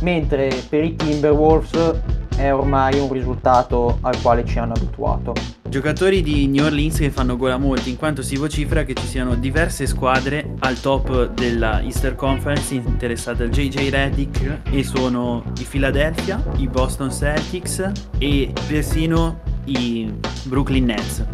mentre 0.00 0.50
per 0.68 0.84
i 0.84 0.94
Timberwolves 0.94 2.00
è 2.36 2.52
ormai 2.52 2.98
un 2.98 3.12
risultato 3.12 3.98
al 4.00 4.20
quale 4.20 4.44
ci 4.44 4.58
hanno 4.58 4.72
abituato. 4.72 5.32
Giocatori 5.68 6.22
di 6.22 6.46
New 6.46 6.64
Orleans 6.64 6.98
che 6.98 7.10
fanno 7.10 7.36
gola 7.36 7.58
molti, 7.58 7.90
in 7.90 7.96
quanto 7.96 8.22
si 8.22 8.36
vocifera 8.36 8.84
che 8.84 8.94
ci 8.94 9.06
siano 9.06 9.34
diverse 9.34 9.86
squadre 9.86 10.54
al 10.60 10.80
top 10.80 11.32
della 11.32 11.82
Easter 11.82 12.14
Conference 12.14 12.74
interessate 12.74 13.42
al 13.42 13.48
JJ 13.48 13.88
Reddick 13.90 14.60
e 14.70 14.84
sono 14.84 15.42
i 15.58 15.64
Philadelphia, 15.64 16.42
i 16.56 16.68
Boston 16.68 17.10
Celtics 17.10 17.90
e 18.18 18.52
persino 18.68 19.40
i 19.64 20.12
Brooklyn 20.44 20.84
Nets 20.84 21.24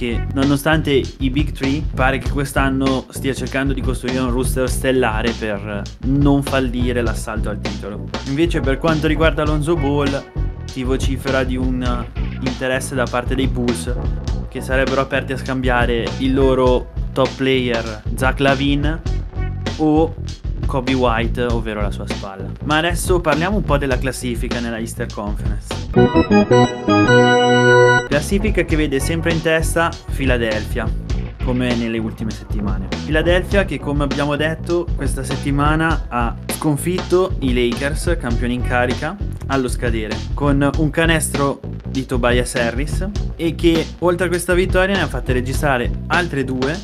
che 0.00 0.26
nonostante 0.32 1.02
i 1.18 1.28
Big 1.28 1.52
Three 1.52 1.84
pare 1.94 2.16
che 2.16 2.30
quest'anno 2.30 3.04
stia 3.10 3.34
cercando 3.34 3.74
di 3.74 3.82
costruire 3.82 4.20
un 4.20 4.30
roster 4.30 4.66
stellare 4.66 5.30
per 5.38 5.82
non 6.06 6.42
fallire 6.42 7.02
l'assalto 7.02 7.50
al 7.50 7.60
titolo. 7.60 8.08
Invece 8.28 8.60
per 8.60 8.78
quanto 8.78 9.06
riguarda 9.06 9.42
Alonso 9.42 9.76
Ball 9.76 10.24
si 10.64 10.84
vocifera 10.84 11.44
di 11.44 11.56
un 11.56 12.06
interesse 12.40 12.94
da 12.94 13.04
parte 13.04 13.34
dei 13.34 13.46
Bulls 13.46 13.94
che 14.48 14.62
sarebbero 14.62 15.02
aperti 15.02 15.34
a 15.34 15.36
scambiare 15.36 16.08
il 16.20 16.32
loro 16.32 16.92
top 17.12 17.28
player 17.36 18.02
Zach 18.14 18.38
Lavin 18.38 19.00
o 19.76 20.14
Kobe 20.64 20.94
White, 20.94 21.42
ovvero 21.42 21.82
la 21.82 21.90
sua 21.90 22.06
spalla. 22.06 22.46
Ma 22.64 22.78
adesso 22.78 23.20
parliamo 23.20 23.58
un 23.58 23.64
po' 23.64 23.76
della 23.76 23.98
classifica 23.98 24.60
nella 24.60 24.78
Easter 24.78 25.08
Conference. 25.12 25.68
Classifica 28.08 28.62
che 28.62 28.76
vede 28.76 29.00
sempre 29.00 29.32
in 29.32 29.40
testa 29.40 29.90
Philadelphia, 30.14 30.88
come 31.44 31.74
nelle 31.74 31.98
ultime 31.98 32.30
settimane. 32.30 32.88
Philadelphia 33.04 33.64
che 33.64 33.78
come 33.78 34.04
abbiamo 34.04 34.36
detto 34.36 34.86
questa 34.96 35.22
settimana 35.22 36.06
ha 36.08 36.36
sconfitto 36.46 37.36
i 37.40 37.52
Lakers, 37.52 38.16
campioni 38.20 38.54
in 38.54 38.62
carica, 38.62 39.16
allo 39.46 39.68
scadere, 39.68 40.16
con 40.34 40.68
un 40.78 40.90
canestro 40.90 41.60
di 41.88 42.06
Tobias 42.06 42.54
Harris 42.54 43.08
e 43.36 43.54
che 43.54 43.86
oltre 44.00 44.26
a 44.26 44.28
questa 44.28 44.54
vittoria 44.54 44.94
ne 44.94 45.02
ha 45.02 45.08
fatte 45.08 45.32
registrare 45.32 45.90
altre 46.08 46.44
due 46.44 46.78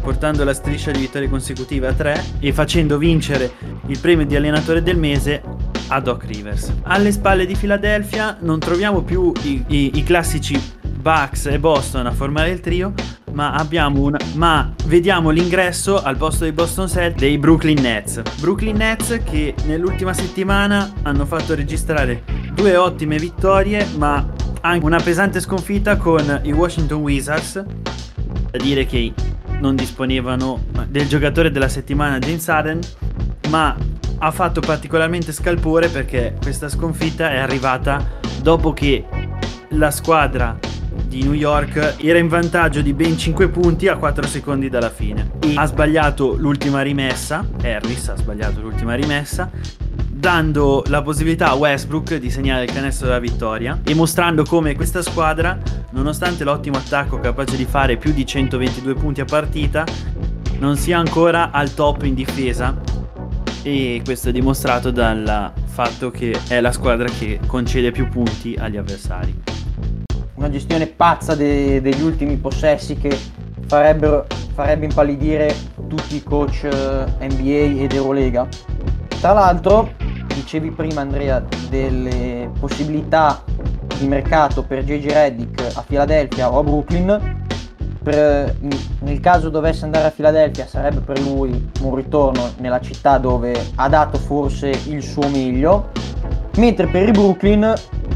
portando 0.00 0.44
la 0.44 0.54
striscia 0.54 0.90
di 0.90 0.98
vittorie 0.98 1.28
consecutive 1.28 1.86
a 1.86 1.92
3 1.92 2.24
e 2.40 2.52
facendo 2.52 2.98
vincere 2.98 3.52
il 3.86 3.98
premio 3.98 4.26
di 4.26 4.34
allenatore 4.34 4.82
del 4.82 4.96
mese 4.96 5.42
a 5.90 6.00
Doc 6.00 6.24
Rivers. 6.24 6.72
Alle 6.82 7.12
spalle 7.12 7.46
di 7.46 7.54
Philadelphia 7.54 8.36
non 8.40 8.58
troviamo 8.58 9.02
più 9.02 9.32
i, 9.42 9.64
i, 9.68 9.90
i 9.98 10.02
classici 10.02 10.58
Bucks 11.00 11.46
e 11.46 11.58
Boston 11.58 12.06
a 12.06 12.12
formare 12.12 12.50
il 12.50 12.60
trio, 12.60 12.92
ma, 13.32 13.66
una, 13.94 14.18
ma 14.34 14.72
vediamo 14.86 15.30
l'ingresso 15.30 16.00
al 16.02 16.16
posto 16.16 16.44
dei 16.44 16.52
Boston 16.52 16.88
Celtics 16.88 17.20
dei 17.20 17.38
Brooklyn 17.38 17.80
Nets. 17.80 18.22
Brooklyn 18.40 18.76
Nets 18.76 19.20
che 19.24 19.54
nell'ultima 19.64 20.12
settimana 20.12 20.92
hanno 21.02 21.24
fatto 21.26 21.54
registrare 21.54 22.22
due 22.52 22.76
ottime 22.76 23.16
vittorie, 23.16 23.86
ma 23.96 24.26
anche 24.60 24.84
una 24.84 25.00
pesante 25.00 25.40
sconfitta 25.40 25.96
con 25.96 26.40
i 26.42 26.52
Washington 26.52 27.00
Wizards. 27.00 27.64
Da 28.50 28.58
dire 28.58 28.84
che 28.84 29.12
non 29.60 29.76
disponevano 29.76 30.64
del 30.88 31.08
giocatore 31.08 31.50
della 31.50 31.68
settimana 31.68 32.18
James 32.18 32.46
Harden, 32.48 32.80
ma 33.48 33.74
ha 34.22 34.30
fatto 34.30 34.60
particolarmente 34.60 35.32
scalpore 35.32 35.88
perché 35.88 36.36
questa 36.40 36.68
sconfitta 36.68 37.30
è 37.30 37.38
arrivata 37.38 38.18
dopo 38.42 38.72
che 38.72 39.04
la 39.70 39.90
squadra 39.90 40.58
di 41.06 41.22
New 41.22 41.32
York 41.32 41.96
era 41.98 42.18
in 42.18 42.28
vantaggio 42.28 42.82
di 42.82 42.92
ben 42.92 43.16
5 43.16 43.48
punti 43.48 43.88
a 43.88 43.96
4 43.96 44.26
secondi 44.26 44.68
dalla 44.68 44.90
fine. 44.90 45.30
E 45.40 45.54
ha 45.56 45.64
sbagliato 45.64 46.36
l'ultima 46.36 46.82
rimessa, 46.82 47.46
Harris 47.62 48.08
ha 48.08 48.16
sbagliato 48.16 48.60
l'ultima 48.60 48.94
rimessa 48.94 49.50
dando 50.20 50.82
la 50.88 51.00
possibilità 51.00 51.48
a 51.48 51.54
Westbrook 51.54 52.16
di 52.16 52.30
segnare 52.30 52.64
il 52.64 52.70
canestro 52.70 53.06
della 53.06 53.18
vittoria 53.18 53.80
e 53.82 53.94
mostrando 53.94 54.44
come 54.44 54.76
questa 54.76 55.00
squadra, 55.00 55.58
nonostante 55.92 56.44
l'ottimo 56.44 56.76
attacco 56.76 57.18
capace 57.18 57.56
di 57.56 57.64
fare 57.64 57.96
più 57.96 58.12
di 58.12 58.26
122 58.26 58.94
punti 58.94 59.22
a 59.22 59.24
partita, 59.24 59.86
non 60.58 60.76
sia 60.76 60.98
ancora 60.98 61.50
al 61.52 61.72
top 61.72 62.02
in 62.02 62.12
difesa 62.12 62.89
e 63.62 64.00
questo 64.04 64.30
è 64.30 64.32
dimostrato 64.32 64.90
dal 64.90 65.52
fatto 65.64 66.10
che 66.10 66.38
è 66.48 66.60
la 66.60 66.72
squadra 66.72 67.08
che 67.08 67.40
concede 67.46 67.90
più 67.90 68.08
punti 68.08 68.56
agli 68.58 68.76
avversari. 68.76 69.42
Una 70.34 70.50
gestione 70.50 70.86
pazza 70.86 71.34
de- 71.34 71.80
degli 71.80 72.00
ultimi 72.00 72.36
possessi 72.36 72.96
che 72.96 73.16
farebbe 73.66 74.26
impallidire 74.80 75.54
tutti 75.86 76.16
i 76.16 76.22
coach 76.22 76.64
eh, 76.64 77.26
NBA 77.28 77.82
ed 77.82 77.92
Eurolega. 77.92 78.48
Tra 79.20 79.32
l'altro 79.32 79.92
dicevi 80.34 80.70
prima 80.70 81.02
Andrea 81.02 81.44
delle 81.68 82.50
possibilità 82.58 83.44
di 83.98 84.06
mercato 84.06 84.62
per 84.62 84.82
JJ 84.82 85.06
Reddick 85.08 85.76
a 85.76 85.84
Philadelphia 85.86 86.50
o 86.50 86.60
a 86.60 86.62
Brooklyn 86.62 87.39
per, 88.02 88.56
nel 89.00 89.20
caso 89.20 89.48
dovesse 89.48 89.84
andare 89.84 90.06
a 90.06 90.10
Philadelphia 90.10 90.66
sarebbe 90.66 91.00
per 91.00 91.20
lui 91.20 91.70
un 91.82 91.94
ritorno 91.94 92.52
nella 92.58 92.80
città 92.80 93.18
dove 93.18 93.54
ha 93.74 93.88
dato 93.88 94.18
forse 94.18 94.68
il 94.86 95.02
suo 95.02 95.28
meglio. 95.28 95.90
Mentre 96.56 96.86
per 96.86 97.08
i 97.08 97.12
Brooklyn 97.12 97.72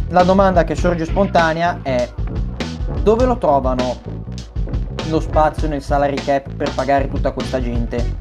la 0.09 0.23
domanda 0.23 0.65
che 0.65 0.75
sorge 0.75 1.05
spontanea 1.05 1.81
è 1.83 2.09
dove 3.03 3.25
lo 3.25 3.39
trovano 3.39 3.97
lo 5.09 5.21
spazio 5.21 5.69
nel 5.69 5.83
salary 5.83 6.17
cap 6.17 6.53
per 6.55 6.73
pagare 6.75 7.09
tutta 7.09 7.33
questa 7.33 7.61
gente? 7.61 8.17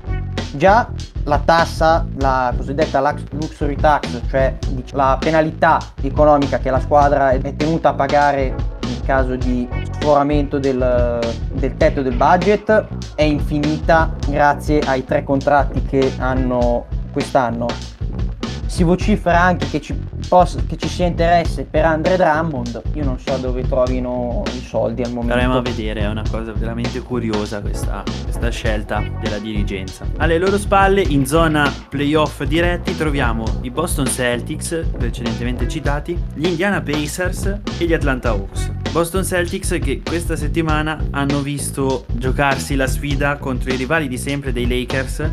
Già 0.52 0.90
la 1.24 1.40
tassa, 1.40 2.06
la 2.20 2.54
cosiddetta 2.56 3.00
luxury 3.32 3.76
tax, 3.76 4.22
cioè 4.30 4.58
la 4.92 5.18
penalità 5.20 5.80
economica 6.02 6.60
che 6.60 6.70
la 6.70 6.80
squadra 6.80 7.32
è 7.32 7.56
tenuta 7.56 7.90
a 7.90 7.94
pagare 7.94 8.56
in 8.88 9.02
caso 9.06 9.36
di 9.36 9.68
sforamento 9.92 10.60
del, 10.60 11.20
del 11.54 11.78
tetto 11.78 12.02
del 12.02 12.16
budget, 12.16 12.88
è 13.16 13.24
infinita 13.24 14.14
grazie 14.28 14.80
ai 14.82 15.04
tre 15.04 15.24
contratti 15.24 15.82
che 15.84 16.14
hanno 16.18 16.86
quest'anno 17.12 17.68
si 18.74 18.82
vocifera 18.82 19.40
anche 19.40 19.70
che 19.70 19.80
ci, 19.80 19.96
possa, 20.28 20.58
che 20.68 20.78
ci, 20.78 20.88
sia 20.88 21.06
interesse 21.06 21.64
per 21.64 21.86
Andre 21.86 22.18
Drummond, 22.18 22.82
io 22.94 23.04
non 23.04 23.20
so 23.20 23.38
dove 23.38 23.62
trovino 23.68 24.42
i 24.48 24.66
soldi 24.66 25.04
al 25.04 25.12
momento. 25.12 25.36
Staremo 25.36 25.58
a 25.58 25.62
vedere, 25.62 26.00
è 26.00 26.08
una 26.08 26.24
cosa 26.28 26.54
veramente 26.54 27.00
curiosa 27.02 27.62
questa, 27.62 28.02
questa 28.24 28.50
scelta 28.50 29.04
della 29.22 29.38
dirigenza. 29.38 30.08
Alle 30.18 30.40
loro 30.40 30.58
spalle, 30.58 31.04
in 31.04 31.28
zona 31.28 31.72
playoff 31.88 32.42
diretti, 32.46 32.98
troviamo 32.98 33.46
i 33.62 33.70
Boston 33.70 34.08
Celtics, 34.08 34.88
precedentemente 34.98 35.68
citati, 35.68 36.20
gli 36.34 36.48
Indiana 36.48 36.82
Pacers 36.82 37.60
e 37.78 37.86
gli 37.86 37.94
Atlanta 37.94 38.30
Hawks. 38.30 38.72
Boston 38.92 39.24
Celtics 39.24 39.78
che 39.80 40.02
questa 40.04 40.36
settimana 40.36 40.98
hanno 41.12 41.42
visto 41.42 42.06
giocarsi 42.08 42.76
la 42.76 42.88
sfida 42.88 43.38
contro 43.38 43.72
i 43.72 43.76
rivali 43.76 44.08
di 44.08 44.18
sempre 44.18 44.52
dei 44.52 44.68
Lakers 44.68 45.32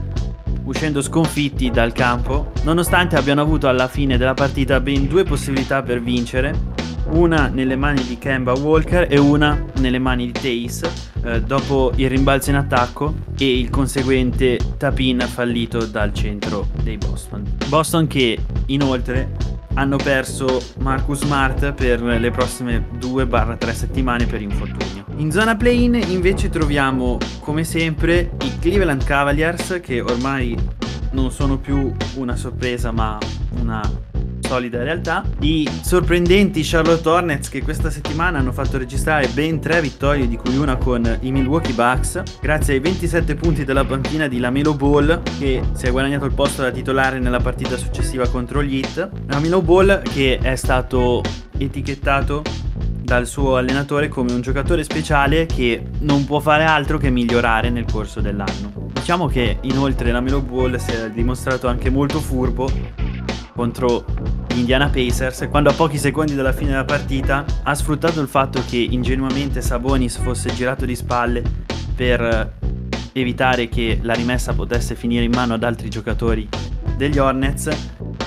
uscendo 0.64 1.02
sconfitti 1.02 1.70
dal 1.70 1.92
campo, 1.92 2.52
nonostante 2.64 3.16
abbiano 3.16 3.40
avuto 3.40 3.68
alla 3.68 3.88
fine 3.88 4.16
della 4.16 4.34
partita 4.34 4.80
ben 4.80 5.06
due 5.06 5.24
possibilità 5.24 5.82
per 5.82 6.02
vincere, 6.02 6.78
una 7.12 7.48
nelle 7.48 7.76
mani 7.76 8.04
di 8.04 8.18
Kemba 8.18 8.52
Walker 8.52 9.06
e 9.10 9.18
una 9.18 9.64
nelle 9.78 9.98
mani 9.98 10.30
di 10.30 10.32
Tace, 10.32 10.90
eh, 11.24 11.42
dopo 11.42 11.92
il 11.96 12.08
rimbalzo 12.08 12.50
in 12.50 12.56
attacco 12.56 13.14
e 13.36 13.58
il 13.58 13.70
conseguente 13.70 14.58
tap-in 14.76 15.20
fallito 15.20 15.84
dal 15.86 16.12
centro 16.12 16.68
dei 16.82 16.96
Boston. 16.96 17.42
Boston 17.68 18.06
che 18.06 18.38
inoltre 18.66 19.49
hanno 19.74 19.96
perso 19.96 20.60
Marcus 20.78 21.20
Smart 21.20 21.72
per 21.72 22.02
le 22.02 22.30
prossime 22.30 22.86
2-3 22.98 23.72
settimane 23.72 24.26
per 24.26 24.42
infortunio. 24.42 25.04
In 25.16 25.30
zona 25.30 25.56
play-in 25.56 25.94
invece 26.08 26.48
troviamo 26.48 27.18
come 27.40 27.64
sempre 27.64 28.30
i 28.42 28.58
Cleveland 28.58 29.04
Cavaliers 29.04 29.80
che 29.82 30.00
ormai 30.00 30.56
non 31.12 31.30
sono 31.30 31.58
più 31.58 31.92
una 32.16 32.36
sorpresa 32.36 32.90
ma 32.90 33.18
una 33.60 33.82
solida 34.50 34.82
realtà. 34.82 35.24
I 35.42 35.68
sorprendenti 35.80 36.62
Charlotte 36.64 37.08
Hornets 37.08 37.48
che 37.48 37.62
questa 37.62 37.88
settimana 37.88 38.38
hanno 38.38 38.50
fatto 38.50 38.78
registrare 38.78 39.28
ben 39.28 39.60
tre 39.60 39.80
vittorie, 39.80 40.26
di 40.26 40.36
cui 40.36 40.56
una 40.56 40.74
con 40.74 41.18
i 41.20 41.30
Milwaukee 41.30 41.72
Bucks, 41.72 42.20
grazie 42.40 42.74
ai 42.74 42.80
27 42.80 43.36
punti 43.36 43.64
della 43.64 43.84
panchina 43.84 44.26
di 44.26 44.40
Lamelo 44.40 44.74
Ball, 44.74 45.22
che 45.38 45.62
si 45.74 45.86
è 45.86 45.92
guadagnato 45.92 46.24
il 46.24 46.32
posto 46.32 46.62
da 46.62 46.72
titolare 46.72 47.20
nella 47.20 47.38
partita 47.38 47.76
successiva 47.76 48.26
contro 48.26 48.60
gli 48.60 48.78
Heat. 48.78 49.08
Lamelo 49.28 49.62
Ball 49.62 50.02
che 50.02 50.38
è 50.38 50.56
stato 50.56 51.22
etichettato 51.56 52.42
dal 53.04 53.28
suo 53.28 53.54
allenatore 53.54 54.08
come 54.08 54.32
un 54.32 54.40
giocatore 54.40 54.82
speciale 54.82 55.46
che 55.46 55.80
non 56.00 56.24
può 56.24 56.40
fare 56.40 56.64
altro 56.64 56.98
che 56.98 57.10
migliorare 57.10 57.70
nel 57.70 57.84
corso 57.84 58.20
dell'anno. 58.20 58.88
Diciamo 58.92 59.28
che 59.28 59.58
inoltre 59.60 60.10
la 60.10 60.20
Melo 60.20 60.40
Ball 60.40 60.76
si 60.76 60.90
è 60.90 61.08
dimostrato 61.10 61.68
anche 61.68 61.88
molto 61.88 62.18
furbo 62.18 62.68
contro 63.54 64.04
Indiana 64.54 64.88
Pacers 64.88 65.46
quando 65.50 65.70
a 65.70 65.72
pochi 65.72 65.98
secondi 65.98 66.34
dalla 66.34 66.52
fine 66.52 66.70
della 66.70 66.84
partita 66.84 67.44
ha 67.62 67.74
sfruttato 67.74 68.20
il 68.20 68.28
fatto 68.28 68.62
che 68.68 68.76
ingenuamente 68.76 69.60
Sabonis 69.60 70.16
fosse 70.16 70.52
girato 70.54 70.84
di 70.84 70.94
spalle 70.94 71.42
per 71.94 72.58
evitare 73.12 73.68
che 73.68 73.98
la 74.02 74.14
rimessa 74.14 74.52
potesse 74.52 74.94
finire 74.94 75.24
in 75.24 75.32
mano 75.34 75.54
ad 75.54 75.62
altri 75.62 75.88
giocatori 75.88 76.48
degli 76.96 77.18
Hornets 77.18 77.68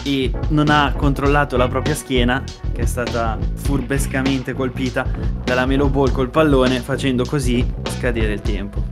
e 0.03 0.31
non 0.49 0.69
ha 0.69 0.93
controllato 0.97 1.55
la 1.57 1.67
propria 1.67 1.95
schiena 1.95 2.43
che 2.71 2.81
è 2.81 2.85
stata 2.85 3.37
furbescamente 3.55 4.53
colpita 4.53 5.05
dalla 5.43 5.65
Melo 5.65 5.89
Ball 5.89 6.11
col 6.11 6.29
pallone 6.29 6.79
facendo 6.79 7.23
così 7.23 7.65
scadere 7.89 8.33
il 8.33 8.41
tempo. 8.41 8.83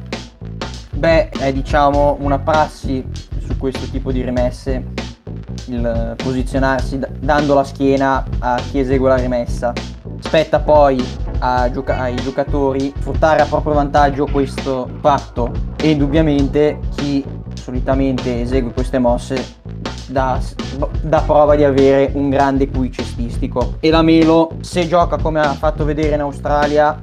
Beh, 0.92 1.30
è 1.30 1.52
diciamo 1.52 2.18
una 2.20 2.40
prassi 2.40 3.04
su 3.44 3.58
questo 3.58 3.90
tipo 3.90 4.12
di 4.12 4.24
rimesse 4.24 5.01
il 5.68 6.16
posizionarsi 6.18 7.00
dando 7.20 7.54
la 7.54 7.64
schiena 7.64 8.24
a 8.40 8.60
chi 8.70 8.80
esegue 8.80 9.10
la 9.10 9.16
rimessa. 9.16 9.74
Spetta 10.20 10.60
poi 10.60 11.04
gioca- 11.72 12.00
ai 12.00 12.16
giocatori 12.16 12.94
sfruttare 13.00 13.42
a 13.42 13.46
proprio 13.46 13.74
vantaggio 13.74 14.28
questo 14.32 14.88
fatto 15.00 15.52
e 15.76 15.90
indubbiamente 15.90 16.80
chi 16.96 17.24
solitamente 17.54 18.42
esegue 18.42 18.72
queste 18.72 19.00
mosse 19.00 19.60
dà, 20.08 20.40
dà, 21.02 21.22
prova 21.22 21.56
di 21.56 21.64
avere 21.64 22.12
un 22.14 22.30
grande 22.30 22.70
QI 22.70 22.92
cestistico 22.92 23.76
e 23.80 23.90
la 23.90 24.02
Melo 24.02 24.52
se 24.62 24.88
gioca 24.88 25.18
come 25.18 25.40
ha 25.40 25.54
fatto 25.54 25.86
vedere 25.86 26.16
in 26.16 26.22
Australia 26.22 27.02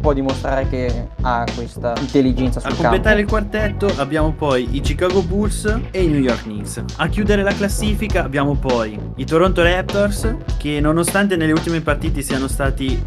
può 0.00 0.12
dimostrare 0.12 0.68
che 0.68 1.08
ha 1.22 1.44
questa 1.54 1.94
intelligenza 2.00 2.60
sul. 2.60 2.70
A 2.70 2.74
completare 2.74 3.20
il 3.20 3.26
quartetto 3.26 3.92
abbiamo 3.96 4.32
poi 4.32 4.68
i 4.72 4.80
Chicago 4.80 5.22
Bulls 5.22 5.64
e 5.90 6.02
i 6.02 6.08
New 6.08 6.20
York 6.20 6.42
Knicks. 6.42 6.82
A 6.96 7.08
chiudere 7.08 7.42
la 7.42 7.52
classifica 7.52 8.24
abbiamo 8.24 8.54
poi 8.54 8.98
i 9.16 9.24
Toronto 9.24 9.62
Raptors 9.62 10.36
che 10.56 10.80
nonostante 10.80 11.36
nelle 11.36 11.52
ultime 11.52 11.80
partite 11.80 12.22
siano 12.22 12.48
stati 12.48 13.00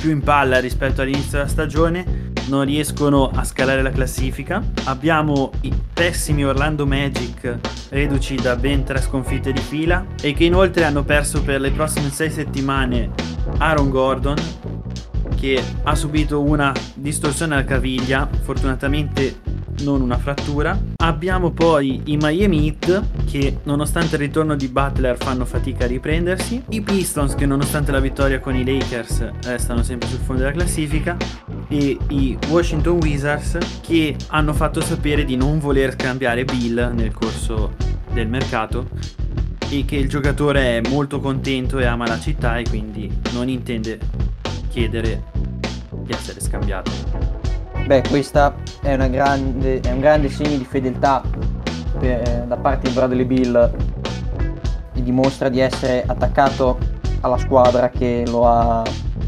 più 0.00 0.10
in 0.10 0.20
palla 0.20 0.58
rispetto 0.58 1.02
all'inizio 1.02 1.38
della 1.38 1.48
stagione 1.48 2.30
non 2.48 2.64
riescono 2.64 3.30
a 3.32 3.44
scalare 3.44 3.82
la 3.82 3.90
classifica. 3.90 4.62
Abbiamo 4.84 5.52
i 5.60 5.72
pessimi 5.92 6.44
Orlando 6.44 6.86
Magic 6.86 7.58
reduci 7.90 8.34
da 8.34 8.56
ben 8.56 8.82
tre 8.84 9.00
sconfitte 9.00 9.52
di 9.52 9.60
fila 9.60 10.04
e 10.20 10.32
che 10.32 10.44
inoltre 10.44 10.84
hanno 10.84 11.04
perso 11.04 11.42
per 11.42 11.60
le 11.60 11.70
prossime 11.70 12.10
sei 12.10 12.30
settimane 12.30 13.10
Aaron 13.58 13.90
Gordon 13.90 14.36
che 15.42 15.60
ha 15.82 15.96
subito 15.96 16.40
una 16.40 16.72
distorsione 16.94 17.54
alla 17.54 17.64
caviglia, 17.64 18.28
fortunatamente 18.42 19.40
non 19.80 20.00
una 20.00 20.16
frattura. 20.16 20.80
Abbiamo 20.98 21.50
poi 21.50 22.00
i 22.04 22.16
Miami 22.16 22.68
Heat 22.68 23.24
che 23.28 23.58
nonostante 23.64 24.14
il 24.14 24.20
ritorno 24.20 24.54
di 24.54 24.68
Butler 24.68 25.16
fanno 25.16 25.44
fatica 25.44 25.82
a 25.82 25.88
riprendersi, 25.88 26.62
i 26.68 26.80
Pistons 26.80 27.34
che 27.34 27.44
nonostante 27.44 27.90
la 27.90 27.98
vittoria 27.98 28.38
con 28.38 28.54
i 28.54 28.64
Lakers 28.64 29.30
restano 29.42 29.82
sempre 29.82 30.08
sul 30.08 30.20
fondo 30.20 30.42
della 30.42 30.54
classifica. 30.54 31.16
E 31.66 31.98
i 32.10 32.38
Washington 32.48 32.98
Wizards 32.98 33.58
che 33.80 34.14
hanno 34.28 34.52
fatto 34.52 34.80
sapere 34.80 35.24
di 35.24 35.34
non 35.34 35.58
voler 35.58 35.94
scambiare 35.94 36.44
Bill 36.44 36.92
nel 36.94 37.12
corso 37.12 37.72
del 38.12 38.28
mercato. 38.28 38.90
E 39.68 39.84
che 39.84 39.96
il 39.96 40.08
giocatore 40.08 40.78
è 40.78 40.88
molto 40.88 41.18
contento 41.18 41.80
e 41.80 41.84
ama 41.84 42.06
la 42.06 42.20
città 42.20 42.58
e 42.58 42.64
quindi 42.68 43.10
non 43.32 43.48
intende 43.48 43.98
chiedere 44.72 45.22
di 45.90 46.12
essere 46.12 46.40
scambiato. 46.40 46.90
Beh, 47.84 48.02
questa 48.08 48.54
è, 48.80 48.96
grande, 49.10 49.80
è 49.80 49.92
un 49.92 50.00
grande 50.00 50.30
segno 50.30 50.56
di 50.56 50.64
fedeltà 50.64 51.22
per, 51.98 52.10
eh, 52.10 52.44
da 52.46 52.56
parte 52.56 52.88
di 52.88 52.94
Bradley 52.94 53.24
Bill 53.24 53.72
e 54.94 55.02
dimostra 55.02 55.48
di 55.50 55.60
essere 55.60 56.04
attaccato 56.06 56.78
alla 57.20 57.36
squadra 57.36 57.90
che 57.90 58.24
lo 58.26 58.48
ha 58.48 58.82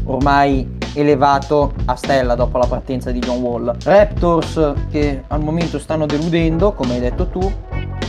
ormai 0.05 0.73
elevato 0.93 1.73
a 1.85 1.95
stella 1.95 2.35
dopo 2.35 2.57
la 2.57 2.67
partenza 2.67 3.11
di 3.11 3.19
John 3.19 3.41
Wall. 3.41 3.75
Raptors 3.83 4.73
che 4.89 5.23
al 5.27 5.43
momento 5.43 5.77
stanno 5.77 6.05
deludendo, 6.05 6.73
come 6.73 6.93
hai 6.93 6.99
detto 7.01 7.27
tu, 7.27 7.51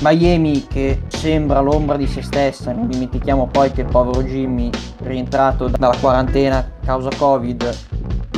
Miami 0.01 0.67
che 0.67 1.03
sembra 1.09 1.61
l'ombra 1.61 1.97
di 1.97 2.07
se 2.07 2.23
stessa, 2.23 2.73
non 2.73 2.89
dimentichiamo 2.89 3.47
poi 3.47 3.73
che 3.73 3.83
il 3.83 3.89
povero 3.89 4.23
Jimmy 4.23 4.71
rientrato 5.03 5.69
dalla 5.69 5.97
quarantena 5.99 6.75
causa 6.87 7.11
Covid 7.17 7.77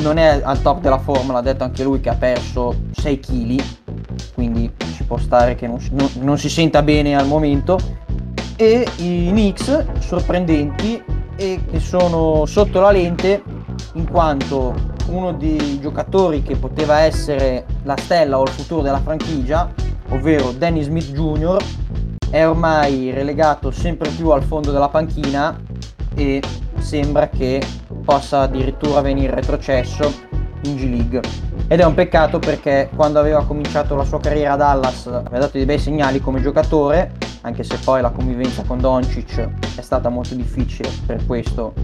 non 0.01 0.17
è 0.17 0.41
al 0.43 0.63
top 0.63 0.81
della 0.81 0.99
forma, 0.99 1.35
l'ha 1.35 1.43
detto 1.43 1.65
anche 1.65 1.85
lui 1.85 2.01
che 2.01 2.09
ha 2.09 2.15
perso 2.15 2.75
6 2.93 3.21
kg, 3.21 3.63
quindi 4.33 4.73
ci 4.95 5.05
può 5.05 5.19
stare 5.19 5.55
che 5.55 5.67
non, 5.67 5.79
non, 5.91 6.09
non 6.21 6.39
si 6.39 6.49
senta 6.49 6.83
bene 6.83 7.15
al 7.15 7.27
momento. 7.27 7.79
E 8.57 8.89
i 8.97 9.29
Knicks 9.29 9.85
sorprendenti 10.01 11.01
e 11.37 11.61
che 11.71 11.79
sono 11.79 12.47
sotto 12.47 12.81
la 12.81 12.91
lente 12.91 13.43
in 13.95 14.09
quanto 14.11 14.75
uno 15.09 15.33
dei 15.33 15.79
giocatori 15.81 16.43
che 16.43 16.57
poteva 16.57 17.01
essere 17.01 17.67
la 17.83 17.97
stella 17.97 18.39
o 18.39 18.45
il 18.45 18.51
futuro 18.51 18.83
della 18.83 19.01
franchigia, 19.01 19.73
ovvero 20.09 20.53
Danny 20.53 20.83
Smith 20.83 21.13
Jr., 21.13 21.57
è 22.31 22.47
ormai 22.47 23.11
relegato 23.11 23.71
sempre 23.71 24.11
più 24.11 24.31
al 24.31 24.43
fondo 24.43 24.71
della 24.71 24.89
panchina 24.89 25.59
e 26.15 26.43
sembra 26.79 27.29
che 27.29 27.63
possa 28.05 28.41
addirittura 28.41 29.01
venire 29.01 29.35
retrocesso 29.35 30.13
in 30.63 30.77
G 30.77 30.83
League. 30.89 31.21
Ed 31.67 31.81
è 31.81 31.85
un 31.85 31.95
peccato 31.95 32.39
perché 32.39 32.89
quando 32.95 33.19
aveva 33.19 33.45
cominciato 33.45 33.95
la 33.95 34.05
sua 34.05 34.21
carriera 34.21 34.55
a 34.55 34.57
Dallas 34.57 35.07
aveva 35.07 35.39
dato 35.39 35.59
dei 35.59 35.67
bei 35.67 35.79
segnali 35.79 36.21
come 36.21 36.41
giocatore, 36.41 37.13
anche 37.43 37.63
se 37.63 37.77
poi 37.85 38.01
la 38.01 38.11
convivenza 38.11 38.63
con 38.63 38.79
Doncic 38.79 39.49
è 39.77 39.81
stata 39.81 40.09
molto 40.09 40.35
difficile, 40.35 40.89
per 41.07 41.25
questo 41.27 41.75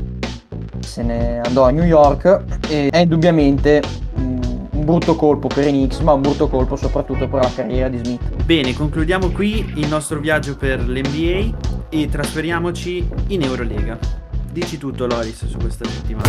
se 0.80 1.02
ne 1.02 1.40
andò 1.40 1.64
a 1.64 1.70
New 1.70 1.84
York 1.84 2.42
e 2.68 2.88
è 2.88 2.98
indubbiamente 2.98 3.82
un 4.14 4.40
brutto 4.84 5.16
colpo 5.16 5.48
per 5.48 5.66
i 5.66 5.70
Knicks, 5.70 6.00
ma 6.00 6.12
un 6.12 6.20
brutto 6.22 6.48
colpo 6.48 6.76
soprattutto 6.76 7.28
per 7.28 7.42
la 7.42 7.50
carriera 7.54 7.88
di 7.88 7.98
Smith. 7.98 8.44
Bene, 8.44 8.74
concludiamo 8.74 9.30
qui 9.30 9.72
il 9.76 9.88
nostro 9.88 10.20
viaggio 10.20 10.56
per 10.56 10.80
l'NBA 10.80 11.86
e 11.88 12.08
trasferiamoci 12.08 13.08
in 13.28 13.42
Eurolega. 13.42 14.22
Dici 14.54 14.78
tutto 14.78 15.08
Loris 15.08 15.46
su 15.46 15.58
questa 15.58 15.84
settimana. 15.84 16.28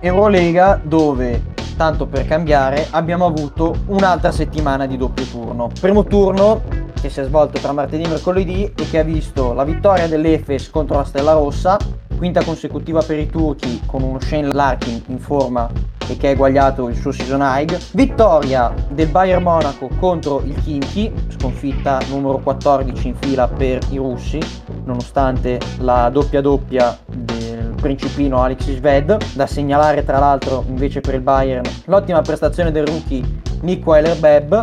Eurolega 0.00 0.80
dove, 0.82 1.42
tanto 1.76 2.06
per 2.06 2.26
cambiare, 2.26 2.86
abbiamo 2.92 3.26
avuto 3.26 3.76
un'altra 3.88 4.32
settimana 4.32 4.86
di 4.86 4.96
doppio 4.96 5.26
turno. 5.26 5.70
Primo 5.78 6.04
turno 6.04 6.62
che 6.98 7.10
si 7.10 7.20
è 7.20 7.24
svolto 7.24 7.60
tra 7.60 7.72
martedì 7.72 8.04
e 8.04 8.08
mercoledì 8.08 8.72
e 8.74 8.88
che 8.88 9.00
ha 9.00 9.04
visto 9.04 9.52
la 9.52 9.64
vittoria 9.64 10.08
dell'Efes 10.08 10.70
contro 10.70 10.96
la 10.96 11.04
Stella 11.04 11.34
Rossa, 11.34 11.76
quinta 12.16 12.42
consecutiva 12.42 13.02
per 13.02 13.18
i 13.18 13.28
turchi 13.28 13.82
con 13.84 14.02
uno 14.02 14.18
Shane 14.18 14.50
Larkin 14.50 15.02
in 15.08 15.18
forma 15.18 15.92
e 16.08 16.16
che 16.16 16.28
ha 16.28 16.30
eguagliato 16.30 16.88
il 16.88 16.96
suo 16.96 17.12
season 17.12 17.40
high. 17.42 17.76
Vittoria 17.92 18.72
del 18.88 19.08
Bayern 19.08 19.42
Monaco 19.42 19.88
contro 19.98 20.42
il 20.44 20.54
Kimchi, 20.62 21.12
sconfitta 21.28 22.00
numero 22.08 22.38
14 22.38 23.08
in 23.08 23.14
fila 23.16 23.48
per 23.48 23.80
i 23.90 23.96
russi, 23.96 24.40
nonostante 24.84 25.60
la 25.78 26.08
doppia 26.10 26.40
doppia 26.40 26.98
del 27.06 27.74
principino 27.80 28.42
Alexis 28.42 28.80
Ved. 28.80 29.16
Da 29.34 29.46
segnalare 29.46 30.04
tra 30.04 30.18
l'altro 30.18 30.64
invece 30.68 31.00
per 31.00 31.14
il 31.14 31.20
Bayern 31.20 31.64
l'ottima 31.86 32.20
prestazione 32.22 32.70
del 32.70 32.86
rookie 32.86 33.22
Nick 33.62 33.86
Weiler-Bebb 33.86 34.54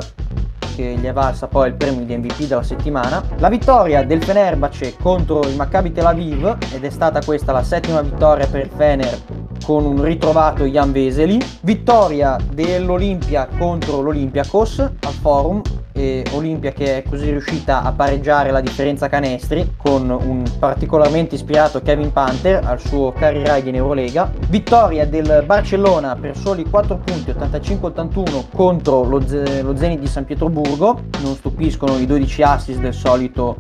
che 0.76 0.96
gli 0.98 1.06
è 1.06 1.14
valsa 1.14 1.48
poi 1.48 1.68
il 1.68 1.76
premio 1.76 2.06
di 2.06 2.18
MVP 2.18 2.44
della 2.44 2.64
settimana. 2.64 3.22
La 3.38 3.50
vittoria 3.50 4.04
del 4.04 4.24
Fenerbahce 4.24 4.96
contro 5.02 5.42
il 5.42 5.56
Maccabi 5.56 5.92
Tel 5.92 6.06
Aviv 6.06 6.58
ed 6.74 6.84
è 6.84 6.90
stata 6.90 7.22
questa 7.24 7.52
la 7.52 7.64
settima 7.64 8.02
vittoria 8.02 8.48
per 8.48 8.62
il 8.62 8.70
Fener 8.76 9.41
con 9.72 9.86
un 9.86 10.04
ritrovato 10.04 10.66
Jan 10.66 10.92
Veseli. 10.92 11.40
Vittoria 11.62 12.36
dell'Olimpia 12.52 13.48
contro 13.58 14.02
l'Olympiakos 14.02 14.80
al 14.80 15.14
Forum 15.22 15.62
e 15.94 16.26
Olimpia 16.34 16.74
che 16.74 16.98
è 16.98 17.04
così 17.08 17.30
riuscita 17.30 17.82
a 17.82 17.94
pareggiare 17.94 18.52
la 18.52 18.60
differenza 18.60 19.08
canestri 19.08 19.76
con 19.78 20.10
un 20.10 20.44
particolarmente 20.60 21.36
ispirato 21.36 21.82
Kevin 21.82 22.12
Panther 22.12 22.66
al 22.66 22.82
suo 22.82 23.14
career 23.14 23.60
high 23.60 23.68
in 23.68 23.76
Eurolega. 23.76 24.30
Vittoria 24.50 25.08
del 25.08 25.44
Barcellona 25.46 26.18
per 26.18 26.36
soli 26.36 26.66
4 26.70 26.98
punti 26.98 27.32
85-81 27.32 28.44
contro 28.54 29.04
lo, 29.06 29.26
Z- 29.26 29.62
lo 29.62 29.78
Zenit 29.78 30.00
di 30.00 30.08
San 30.08 30.26
Pietroburgo. 30.26 31.00
Non 31.22 31.34
stupiscono 31.36 31.98
i 31.98 32.06
12 32.06 32.42
assist 32.42 32.80
del 32.82 32.94
solito 32.94 33.56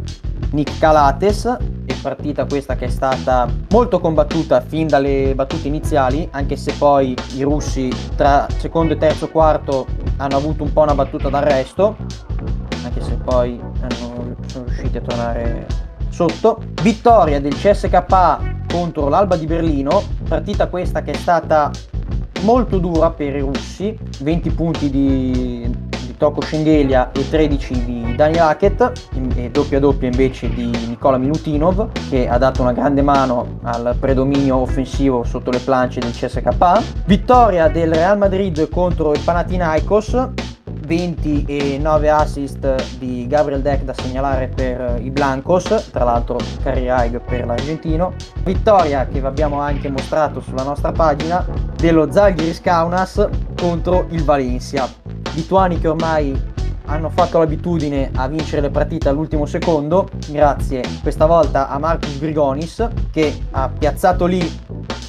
Nick 0.51 0.77
Calates 0.77 1.57
partita 2.01 2.45
questa 2.45 2.75
che 2.75 2.85
è 2.85 2.89
stata 2.89 3.47
molto 3.69 3.99
combattuta 3.99 4.61
fin 4.61 4.87
dalle 4.87 5.33
battute 5.35 5.67
iniziali 5.67 6.27
anche 6.31 6.55
se 6.55 6.73
poi 6.77 7.15
i 7.35 7.43
russi 7.43 7.89
tra 8.15 8.47
secondo 8.57 8.93
e 8.93 8.97
terzo 8.97 9.29
quarto 9.29 9.85
hanno 10.17 10.37
avuto 10.37 10.63
un 10.63 10.73
po' 10.73 10.81
una 10.81 10.95
battuta 10.95 11.29
d'arresto 11.29 11.95
anche 12.83 13.01
se 13.01 13.13
poi 13.23 13.59
hanno, 13.59 14.35
sono 14.47 14.65
riusciti 14.65 14.97
a 14.97 15.01
tornare 15.01 15.67
sotto. 16.09 16.61
Vittoria 16.81 17.39
del 17.39 17.55
CSKA 17.55 18.59
contro 18.67 19.07
l'Alba 19.07 19.35
di 19.35 19.45
Berlino 19.45 20.03
partita 20.27 20.67
questa 20.67 21.01
che 21.01 21.11
è 21.11 21.17
stata 21.17 21.71
molto 22.41 22.79
dura 22.79 23.11
per 23.11 23.35
i 23.35 23.39
russi 23.39 23.97
20 24.19 24.49
punti 24.51 24.89
di 24.89 25.80
Toko 26.21 26.41
Schengelia 26.41 27.11
e 27.13 27.27
13 27.27 27.83
di 27.83 28.15
Daniel 28.15 28.43
Hackett 28.43 28.91
e 29.33 29.49
doppia 29.49 29.79
doppia 29.79 30.07
invece 30.07 30.49
di 30.49 30.69
Nicola 30.87 31.17
Milutinov 31.17 31.89
che 32.11 32.29
ha 32.29 32.37
dato 32.37 32.61
una 32.61 32.73
grande 32.73 33.01
mano 33.01 33.57
al 33.63 33.95
predominio 33.99 34.57
offensivo 34.57 35.23
sotto 35.23 35.49
le 35.49 35.57
planche 35.57 35.99
del 35.99 36.11
CSKA. 36.11 36.79
Vittoria 37.05 37.69
del 37.69 37.91
Real 37.91 38.19
Madrid 38.19 38.69
contro 38.69 39.13
il 39.13 39.19
Panathinaikos 39.21 40.29
20 40.85 41.45
e 41.47 41.79
9 41.81 42.09
assist 42.11 42.97
di 42.99 43.25
Gabriel 43.25 43.63
Deck 43.63 43.83
da 43.83 43.93
segnalare 43.95 44.47
per 44.47 44.99
i 45.01 45.09
Blancos, 45.09 45.89
tra 45.91 46.03
l'altro 46.03 46.37
career 46.61 47.03
high 47.03 47.19
per 47.19 47.47
l'argentino. 47.47 48.13
Vittoria 48.43 49.07
che 49.07 49.19
vi 49.19 49.25
abbiamo 49.25 49.59
anche 49.59 49.89
mostrato 49.89 50.39
sulla 50.39 50.61
nostra 50.61 50.91
pagina 50.91 51.43
dello 51.77 52.11
Zalgiris 52.11 52.61
Kaunas 52.61 53.27
contro 53.55 54.05
il 54.09 54.23
Valencia 54.23 55.20
lituani 55.33 55.79
che 55.79 55.87
ormai 55.87 56.49
hanno 56.85 57.09
fatto 57.09 57.37
l'abitudine 57.37 58.11
a 58.15 58.27
vincere 58.27 58.61
le 58.61 58.69
partite 58.69 59.09
all'ultimo 59.09 59.45
secondo, 59.45 60.09
grazie 60.29 60.83
questa 61.01 61.25
volta 61.25 61.69
a 61.69 61.77
Marcus 61.79 62.19
Grigonis 62.19 62.87
che 63.11 63.45
ha 63.51 63.69
piazzato 63.69 64.25
lì 64.25 64.59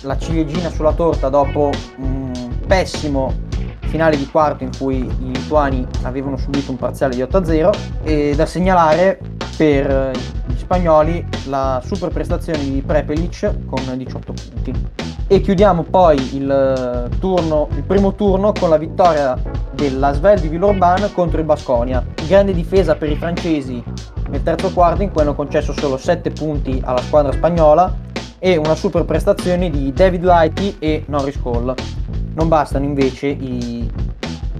la 0.02 0.16
ciliegina 0.18 0.70
sulla 0.70 0.92
torta 0.92 1.28
dopo 1.28 1.70
un 1.96 2.30
pessimo 2.66 3.50
finale 3.80 4.16
di 4.16 4.26
quarto 4.26 4.64
in 4.64 4.70
cui 4.76 4.98
i 4.98 5.32
lituani 5.32 5.86
avevano 6.02 6.36
subito 6.36 6.70
un 6.70 6.78
parziale 6.78 7.14
di 7.14 7.22
8-0 7.22 7.70
e 8.02 8.34
da 8.34 8.46
segnalare 8.46 9.18
per 9.56 10.12
gli 10.46 10.56
spagnoli 10.56 11.26
la 11.46 11.82
super 11.84 12.10
prestazione 12.10 12.58
di 12.58 12.82
Prepelic 12.84 13.66
con 13.66 13.82
18 13.94 14.32
punti. 14.32 15.01
E 15.32 15.40
chiudiamo 15.40 15.84
poi 15.84 16.36
il, 16.36 17.08
turno, 17.18 17.66
il 17.74 17.82
primo 17.84 18.14
turno 18.14 18.52
con 18.52 18.68
la 18.68 18.76
vittoria 18.76 19.34
dell'Asvel 19.72 20.38
di 20.38 20.48
Villeurbanne 20.48 21.10
contro 21.14 21.40
il 21.40 21.46
Basconia. 21.46 22.04
Grande 22.26 22.52
difesa 22.52 22.96
per 22.96 23.10
i 23.10 23.16
francesi 23.16 23.82
nel 24.28 24.42
terzo 24.42 24.70
quarto 24.74 25.02
in 25.02 25.10
cui 25.10 25.22
hanno 25.22 25.34
concesso 25.34 25.72
solo 25.72 25.96
7 25.96 26.32
punti 26.32 26.82
alla 26.84 27.00
squadra 27.00 27.32
spagnola 27.32 27.96
e 28.38 28.58
una 28.58 28.74
super 28.74 29.06
prestazione 29.06 29.70
di 29.70 29.90
David 29.94 30.22
Lighty 30.22 30.76
e 30.78 31.04
Norris 31.06 31.40
Cole. 31.40 31.76
Non 32.34 32.48
bastano 32.48 32.84
invece 32.84 33.28
i 33.28 33.90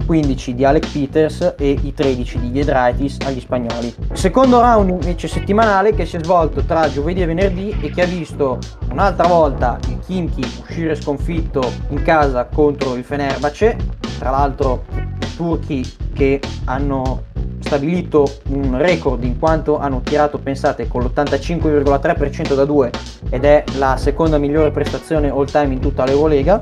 15 0.05 0.53
di 0.55 0.65
Alec 0.65 0.91
Peters 0.91 1.55
e 1.57 1.77
i 1.81 1.93
13 1.93 2.39
di 2.39 2.53
Giedraitis 2.53 3.17
agli 3.25 3.39
spagnoli. 3.39 3.93
Secondo 4.13 4.59
round 4.59 4.89
invece 4.89 5.27
settimanale 5.27 5.93
che 5.93 6.05
si 6.05 6.17
è 6.17 6.19
svolto 6.23 6.63
tra 6.63 6.89
giovedì 6.89 7.21
e 7.21 7.25
venerdì 7.25 7.75
e 7.81 7.89
che 7.89 8.01
ha 8.01 8.05
visto 8.05 8.59
un'altra 8.89 9.27
volta 9.27 9.79
il 9.87 9.99
Kimchi 10.05 10.45
uscire 10.61 10.95
sconfitto 10.95 11.61
in 11.89 12.01
casa 12.03 12.45
contro 12.45 12.95
il 12.95 13.03
Fenerbahce, 13.03 13.75
tra 14.19 14.29
l'altro 14.29 14.85
i 14.95 15.35
turchi 15.35 15.95
che 16.13 16.39
hanno 16.65 17.31
stabilito 17.59 18.25
un 18.49 18.77
record 18.77 19.23
in 19.23 19.39
quanto 19.39 19.79
hanno 19.79 20.01
tirato, 20.01 20.37
pensate, 20.37 20.87
con 20.87 21.01
l'85,3% 21.03 22.53
da 22.53 22.65
2 22.65 22.91
ed 23.29 23.45
è 23.45 23.63
la 23.77 23.97
seconda 23.97 24.37
migliore 24.37 24.71
prestazione 24.71 25.29
all 25.29 25.45
time 25.45 25.73
in 25.73 25.79
tutta 25.79 26.05
l'Eurolega. 26.05 26.61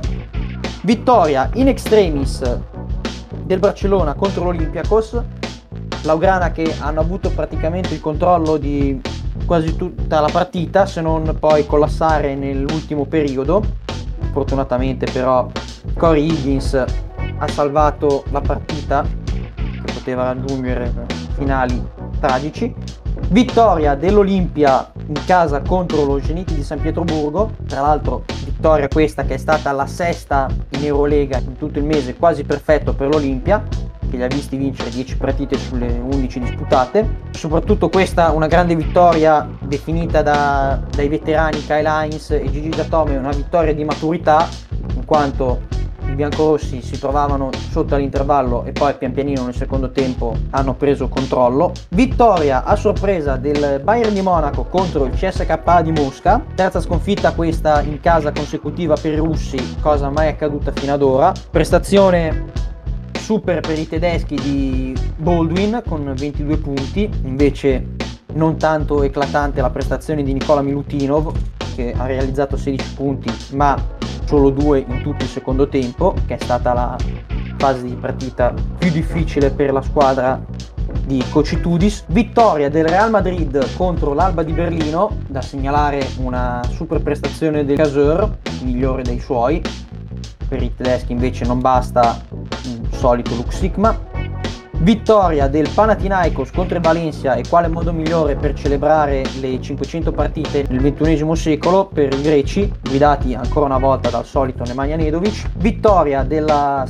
Vittoria 0.84 1.50
in 1.56 1.68
extremis 1.68 2.42
del 3.52 3.60
Barcellona 3.60 4.14
contro 4.14 4.46
l'Olympiacos, 4.46 5.22
Laugrana 6.04 6.52
che 6.52 6.74
hanno 6.80 7.02
avuto 7.02 7.32
praticamente 7.32 7.94
il 7.94 8.00
controllo 8.00 8.56
di 8.56 9.02
quasi 9.46 9.76
tutta 9.76 10.22
la 10.22 10.30
partita 10.32 10.86
se 10.86 11.02
non 11.02 11.36
poi 11.38 11.66
collassare 11.66 12.34
nell'ultimo 12.36 13.06
periodo. 13.06 13.62
Fortunatamente 14.32 15.06
però 15.12 15.52
Corey 15.98 16.32
Higgins 16.32 16.76
ha 16.76 17.48
salvato 17.50 18.24
la 18.32 18.40
partita 18.40 19.06
che 19.26 19.94
poteva 19.94 20.24
raggiungere 20.24 20.90
finali 21.36 21.86
tragici. 22.22 22.74
Vittoria 23.32 23.96
dell'Olimpia 23.96 24.92
in 25.08 25.24
casa 25.26 25.62
contro 25.62 26.04
lo 26.04 26.22
Zenit 26.22 26.52
di 26.52 26.64
San 26.64 26.82
Pietroburgo, 26.82 27.54
tra 27.66 27.80
l'altro 27.80 28.26
vittoria 28.44 28.90
questa 28.90 29.24
che 29.24 29.36
è 29.36 29.38
stata 29.38 29.72
la 29.72 29.88
sesta 29.88 30.50
in 30.72 30.84
Eurolega 30.84 31.38
in 31.38 31.56
tutto 31.58 31.80
il 31.80 31.86
mese, 31.86 32.18
quasi 32.18 32.44
perfetto 32.44 32.94
per 32.94 33.08
l'Olimpia, 33.08 33.64
che 34.10 34.18
li 34.18 34.24
ha 34.24 34.28
visti 34.28 34.58
vincere 34.58 34.90
10 34.90 35.16
partite 35.16 35.58
sulle 35.58 35.88
11 35.88 36.40
disputate. 36.42 37.20
Soprattutto 37.30 37.88
questa 37.88 38.32
una 38.32 38.48
grande 38.48 38.76
vittoria 38.76 39.48
definita 39.62 40.22
da, 40.22 40.82
dai 40.94 41.08
veterani 41.08 41.66
Kyle 41.66 41.88
Hines 41.88 42.32
e 42.32 42.52
Gigi 42.52 42.68
Datome, 42.68 43.16
una 43.16 43.32
vittoria 43.32 43.74
di 43.74 43.86
maturità, 43.86 44.46
in 44.94 45.06
quanto 45.06 45.62
i 46.12 46.16
biancorossi 46.16 46.82
si 46.82 47.00
trovavano 47.00 47.50
sotto 47.70 47.96
all'intervallo 47.96 48.66
e 48.66 48.74
poi 48.74 48.94
pian 48.96 49.14
pianino 49.14 49.46
nel 49.46 49.56
secondo 49.56 49.92
tempo 49.92 50.36
hanno 50.52 50.76
preso 50.76 51.08
controllo. 51.08 51.72
Vittoria 51.90 52.64
a 52.64 52.76
sorpresa 52.76 53.38
del 53.38 53.80
Bayern 53.82 54.14
di 54.14 54.22
Monaco 54.22 54.66
contro 54.66 55.06
il 55.06 55.14
CSKA 55.14 55.82
di 55.82 55.92
Mosca, 55.92 56.44
terza 56.54 56.82
sconfitta 56.82 57.34
questa 57.34 57.82
in 57.82 58.00
casa 58.02 58.32
consecutiva 58.32 58.96
per 58.96 59.14
i 59.14 59.18
russi, 59.18 59.78
cosa 59.80 60.10
mai 60.10 60.28
accaduta 60.28 60.72
fino 60.72 60.94
ad 60.94 61.02
ora. 61.02 61.32
Prestazione 61.50 62.50
super 63.14 63.62
per 63.62 63.80
i 63.80 63.88
tedeschi 63.88 64.36
di 64.36 64.96
Baldwin 65.16 65.82
con 65.88 66.14
22 66.14 66.58
punti, 66.58 67.10
invece 67.24 67.96
non 68.34 68.58
tanto 68.58 69.04
eclatante 69.04 69.62
la 69.62 69.70
prestazione 69.70 70.24
di 70.24 70.34
Nicola 70.34 70.62
Milutinov 70.62 71.32
che 71.76 71.94
ha 71.96 72.06
realizzato 72.06 72.58
16 72.58 72.94
punti 72.94 73.32
ma 73.54 74.00
solo 74.32 74.50
due 74.50 74.80
in 74.80 75.02
tutto 75.02 75.26
il 75.26 75.30
secondo 75.30 75.68
tempo, 75.68 76.16
che 76.26 76.36
è 76.36 76.38
stata 76.42 76.72
la 76.72 76.96
fase 77.58 77.84
di 77.84 77.96
partita 77.96 78.54
più 78.78 78.90
difficile 78.90 79.50
per 79.52 79.74
la 79.74 79.82
squadra 79.82 80.42
di 81.06 81.22
Cocitudis. 81.30 82.06
Vittoria 82.08 82.70
del 82.70 82.86
Real 82.86 83.10
Madrid 83.10 83.76
contro 83.76 84.14
l'Alba 84.14 84.44
di 84.44 84.54
Berlino, 84.54 85.18
da 85.28 85.42
segnalare 85.42 86.08
una 86.20 86.62
super 86.70 87.02
prestazione 87.02 87.66
del 87.66 87.76
Caseur, 87.76 88.38
migliore 88.64 89.02
dei 89.02 89.20
suoi. 89.20 89.62
Per 90.48 90.64
i 90.64 90.74
tedeschi 90.74 91.12
invece 91.12 91.44
non 91.44 91.60
basta 91.60 92.22
un 92.30 92.90
solito 92.92 93.36
Lux 93.36 93.58
Sigma. 93.58 94.11
Vittoria 94.82 95.48
del 95.48 95.70
Panathinaikos 95.72 96.50
contro 96.50 96.78
il 96.78 96.82
Valencia 96.82 97.36
e 97.36 97.44
quale 97.48 97.68
modo 97.68 97.94
migliore 97.94 98.36
per 98.36 98.56
celebrare 98.56 99.24
le 99.40 99.62
500 99.62 100.12
partite 100.12 100.66
nel 100.70 100.82
XXI 100.82 101.36
secolo 101.36 101.86
per 101.86 102.12
i 102.12 102.22
greci, 102.24 102.72
guidati 102.82 103.36
ancora 103.36 103.68
una 103.68 103.78
volta 103.78 104.10
dal 104.10 104.26
solito 104.26 104.64
Nemanja 104.64 104.96
Nedovic. 104.96 105.52
Vittoria 105.58 106.24
della 106.24 106.88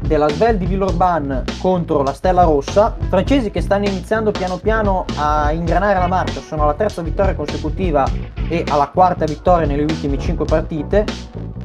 della 0.00 0.28
Svel 0.28 0.56
di 0.56 0.66
Villeurbanne 0.66 1.44
contro 1.60 2.02
la 2.02 2.12
Stella 2.12 2.42
Rossa, 2.42 2.96
francesi 3.08 3.50
che 3.50 3.60
stanno 3.60 3.86
iniziando 3.86 4.32
piano 4.32 4.56
piano 4.56 5.04
a 5.16 5.52
ingranare 5.52 5.98
la 5.98 6.08
marcia, 6.08 6.40
sono 6.40 6.64
alla 6.64 6.74
terza 6.74 7.00
vittoria 7.00 7.34
consecutiva 7.34 8.04
e 8.48 8.64
alla 8.68 8.88
quarta 8.88 9.24
vittoria 9.24 9.68
nelle 9.68 9.82
ultime 9.82 10.18
5 10.18 10.44
partite, 10.46 11.04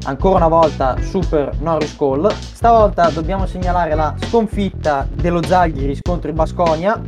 ancora 0.05 0.37
una 0.37 0.47
volta 0.47 0.95
super 1.01 1.51
Norris 1.59 1.95
Cole. 1.95 2.33
Stavolta 2.33 3.09
dobbiamo 3.09 3.45
segnalare 3.45 3.95
la 3.95 4.13
sconfitta 4.27 5.07
dello 5.11 5.43
Zalgiris 5.43 5.99
contro 6.01 6.29
il 6.29 6.35
Basconia, 6.35 6.99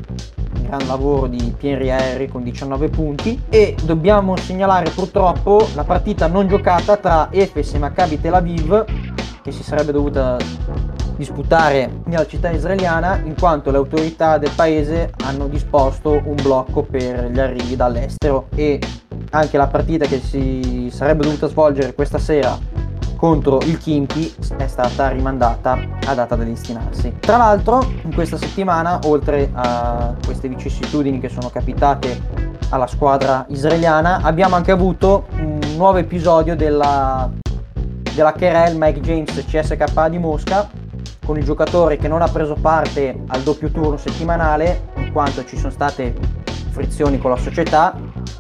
gran 0.64 0.86
lavoro 0.88 1.28
di 1.28 1.54
Pierre 1.58 1.88
Henry 1.88 2.28
con 2.28 2.44
19 2.44 2.90
punti. 2.90 3.42
E 3.50 3.76
dobbiamo 3.84 4.36
segnalare 4.38 4.90
purtroppo 4.90 5.68
la 5.76 5.84
partita 5.84 6.28
non 6.28 6.48
giocata 6.48 6.98
tra 6.98 7.30
Efes 7.32 7.74
e 7.74 7.80
Maccabi 7.80 8.20
Tel 8.20 8.34
Aviv 8.34 8.86
che 9.42 9.52
si 9.54 9.64
sarebbe 9.64 9.94
dovuta 9.94 10.36
disputare 11.16 12.02
nella 12.06 12.28
città 12.28 12.52
israeliana 12.52 13.22
in 13.24 13.34
quanto 13.40 13.72
le 13.72 13.78
autorità 13.78 14.38
del 14.38 14.52
paese 14.54 15.14
hanno 15.24 15.48
disposto 15.48 16.22
un 16.26 16.36
blocco 16.36 16.84
per 16.84 17.32
gli 17.32 17.40
arrivi 17.40 17.76
dall'estero. 17.76 18.48
E 18.54 18.80
anche 19.32 19.58
la 19.58 19.68
partita 19.68 20.06
che 20.06 20.20
si 20.20 20.90
sarebbe 20.92 21.24
dovuta 21.24 21.48
svolgere 21.48 21.94
questa 21.94 22.18
sera 22.18 22.77
contro 23.18 23.60
il 23.64 23.78
Kimchi 23.78 24.34
è 24.56 24.68
stata 24.68 25.10
rimandata 25.10 25.78
a 26.06 26.14
data 26.14 26.36
da 26.36 26.44
destinarsi. 26.44 27.16
Tra 27.20 27.36
l'altro, 27.36 27.86
in 28.04 28.14
questa 28.14 28.38
settimana, 28.38 29.00
oltre 29.06 29.50
a 29.54 30.14
queste 30.24 30.48
vicissitudini 30.48 31.20
che 31.20 31.28
sono 31.28 31.50
capitate 31.50 32.22
alla 32.70 32.88
squadra 32.88 33.46
israeliana, 33.50 34.22
abbiamo 34.22 34.56
anche 34.56 34.72
avuto 34.72 35.26
un 35.40 35.60
nuovo 35.76 35.98
episodio 35.98 36.56
della, 36.56 37.30
della 38.14 38.32
Kerel 38.34 38.78
Mike 38.78 39.02
James 39.02 39.46
CSK 39.46 40.08
di 40.08 40.18
Mosca 40.20 40.70
con 41.26 41.38
il 41.38 41.44
giocatore 41.44 41.98
che 41.98 42.08
non 42.08 42.22
ha 42.22 42.28
preso 42.30 42.56
parte 42.56 43.24
al 43.28 43.42
doppio 43.42 43.70
turno 43.70 43.98
settimanale 43.98 44.90
in 44.96 45.12
quanto 45.12 45.44
ci 45.44 45.58
sono 45.58 45.72
state 45.72 46.16
frizioni 46.70 47.18
con 47.18 47.32
la 47.32 47.38
società 47.38 48.00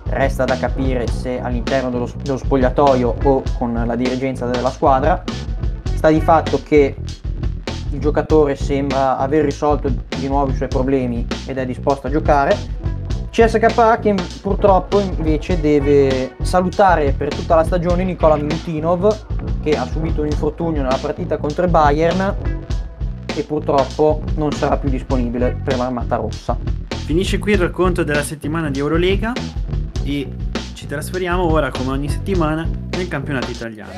resta 0.10 0.46
da 0.46 0.58
capire 0.58 1.08
se 1.08 1.39
all'interno 1.39 1.89
dello, 1.89 2.10
dello 2.22 2.38
spogliatoio 2.38 3.15
o 3.24 3.43
con 3.58 3.84
la 3.86 3.96
dirigenza 3.96 4.46
della 4.46 4.70
squadra. 4.70 5.24
Sta 5.84 6.10
di 6.10 6.22
fatto 6.22 6.62
che 6.63 6.96
il 7.91 8.00
giocatore 8.00 8.56
sembra 8.56 9.17
aver 9.17 9.46
risolto 9.46 9.89
di 10.17 10.28
nuovo 10.28 10.52
i 10.52 10.56
suoi 10.56 10.67
problemi 10.67 11.26
ed 11.46 11.58
è 11.58 11.65
disposto 11.65 12.08
a 12.08 12.10
giocare. 12.10 12.56
CSKA 13.30 14.00
che 14.00 14.15
purtroppo 14.41 15.00
invece 15.00 15.60
deve 15.60 16.36
salutare 16.41 17.12
per 17.12 17.30
tutta 17.30 17.56
la 17.56 17.63
stagione 17.63 18.04
Nicola 18.04 18.36
Milutinov 18.36 19.62
che 19.62 19.78
ha 19.78 19.86
subito 19.86 20.22
un 20.22 20.28
infortunio 20.28 20.82
nella 20.82 20.98
partita 21.00 21.38
contro 21.38 21.65
il 21.65 21.70
Bayern 21.70 22.36
e 23.36 23.43
purtroppo 23.43 24.24
non 24.36 24.52
sarà 24.52 24.78
più 24.78 24.89
disponibile 24.89 25.60
per 25.63 25.78
l'Armata 25.78 26.15
Rossa. 26.15 26.58
Finisce 27.06 27.38
qui 27.38 27.52
il 27.52 27.60
racconto 27.60 28.04
della 28.04 28.24
settimana 28.24 28.72
di 28.72 28.80
Eurolega 28.80 29.34
e 30.08 30.28
ci 30.74 30.86
trasferiamo 30.86 31.43
ora 31.43 31.70
come 31.70 31.91
ogni 31.91 32.10
settimana 32.10 32.67
nel 32.91 33.08
campionato 33.08 33.52
italiano. 33.52 33.91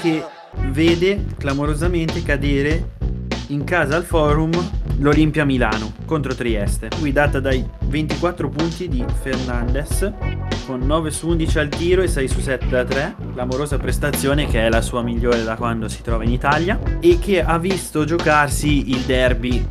Che 0.00 0.24
vede 0.68 1.26
clamorosamente 1.36 2.22
cadere 2.22 2.92
in 3.48 3.64
casa 3.64 3.96
al 3.96 4.04
forum 4.04 4.50
l'Olimpia 4.98 5.44
Milano 5.44 5.92
contro 6.06 6.34
Trieste, 6.34 6.88
guidata 6.98 7.40
dai 7.40 7.62
24 7.80 8.48
punti 8.48 8.88
di 8.88 9.04
Fernandez 9.20 10.10
con 10.70 10.86
9 10.86 11.10
su 11.10 11.26
11 11.26 11.58
al 11.58 11.68
tiro 11.68 12.00
e 12.00 12.06
6 12.06 12.28
su 12.28 12.38
7 12.38 12.68
da 12.68 12.84
3, 12.84 13.16
l'amorosa 13.34 13.76
prestazione 13.76 14.46
che 14.46 14.66
è 14.66 14.68
la 14.68 14.80
sua 14.80 15.02
migliore 15.02 15.42
da 15.42 15.56
quando 15.56 15.88
si 15.88 16.00
trova 16.00 16.22
in 16.22 16.30
Italia 16.30 16.78
e 17.00 17.18
che 17.18 17.42
ha 17.42 17.58
visto 17.58 18.04
giocarsi 18.04 18.90
il 18.90 19.00
derby 19.00 19.66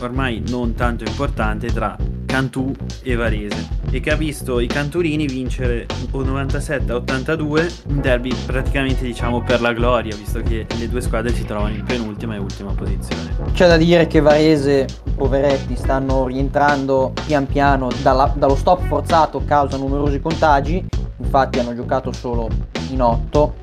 ormai 0.00 0.42
non 0.48 0.74
tanto 0.74 1.02
importante 1.04 1.68
tra 1.68 1.96
Cantù 2.26 2.74
e 3.02 3.14
Varese 3.14 3.83
e 3.94 4.00
che 4.00 4.10
ha 4.10 4.16
visto 4.16 4.58
i 4.58 4.66
canturini 4.66 5.24
vincere 5.28 5.86
97 6.10 6.90
a 6.90 6.96
82 6.96 7.72
un 7.90 8.00
derby 8.00 8.34
praticamente 8.44 9.04
diciamo 9.04 9.40
per 9.40 9.60
la 9.60 9.72
gloria 9.72 10.16
visto 10.16 10.42
che 10.42 10.66
le 10.76 10.88
due 10.88 11.00
squadre 11.00 11.32
si 11.32 11.44
trovano 11.44 11.76
in 11.76 11.84
penultima 11.84 12.34
e 12.34 12.38
ultima 12.38 12.72
posizione. 12.72 13.36
C'è 13.52 13.68
da 13.68 13.76
dire 13.76 14.08
che 14.08 14.18
Varese 14.18 14.88
poveretti 15.14 15.76
stanno 15.76 16.26
rientrando 16.26 17.12
pian 17.24 17.46
piano 17.46 17.88
dalla, 18.02 18.34
dallo 18.36 18.56
stop 18.56 18.84
forzato 18.88 19.44
causa 19.44 19.76
numerosi 19.76 20.18
contagi. 20.18 20.84
Infatti 21.18 21.60
hanno 21.60 21.76
giocato 21.76 22.10
solo 22.10 22.48
in 22.90 23.00
8 23.00 23.54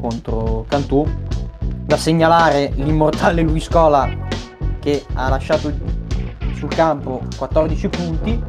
contro 0.00 0.64
Cantù. 0.66 1.06
Da 1.84 1.98
segnalare 1.98 2.72
l'immortale 2.76 3.42
Luis 3.42 3.68
Cola 3.68 4.08
che 4.80 5.04
ha 5.12 5.28
lasciato 5.28 5.70
sul 6.54 6.68
campo 6.68 7.22
14 7.36 7.88
punti 7.88 8.42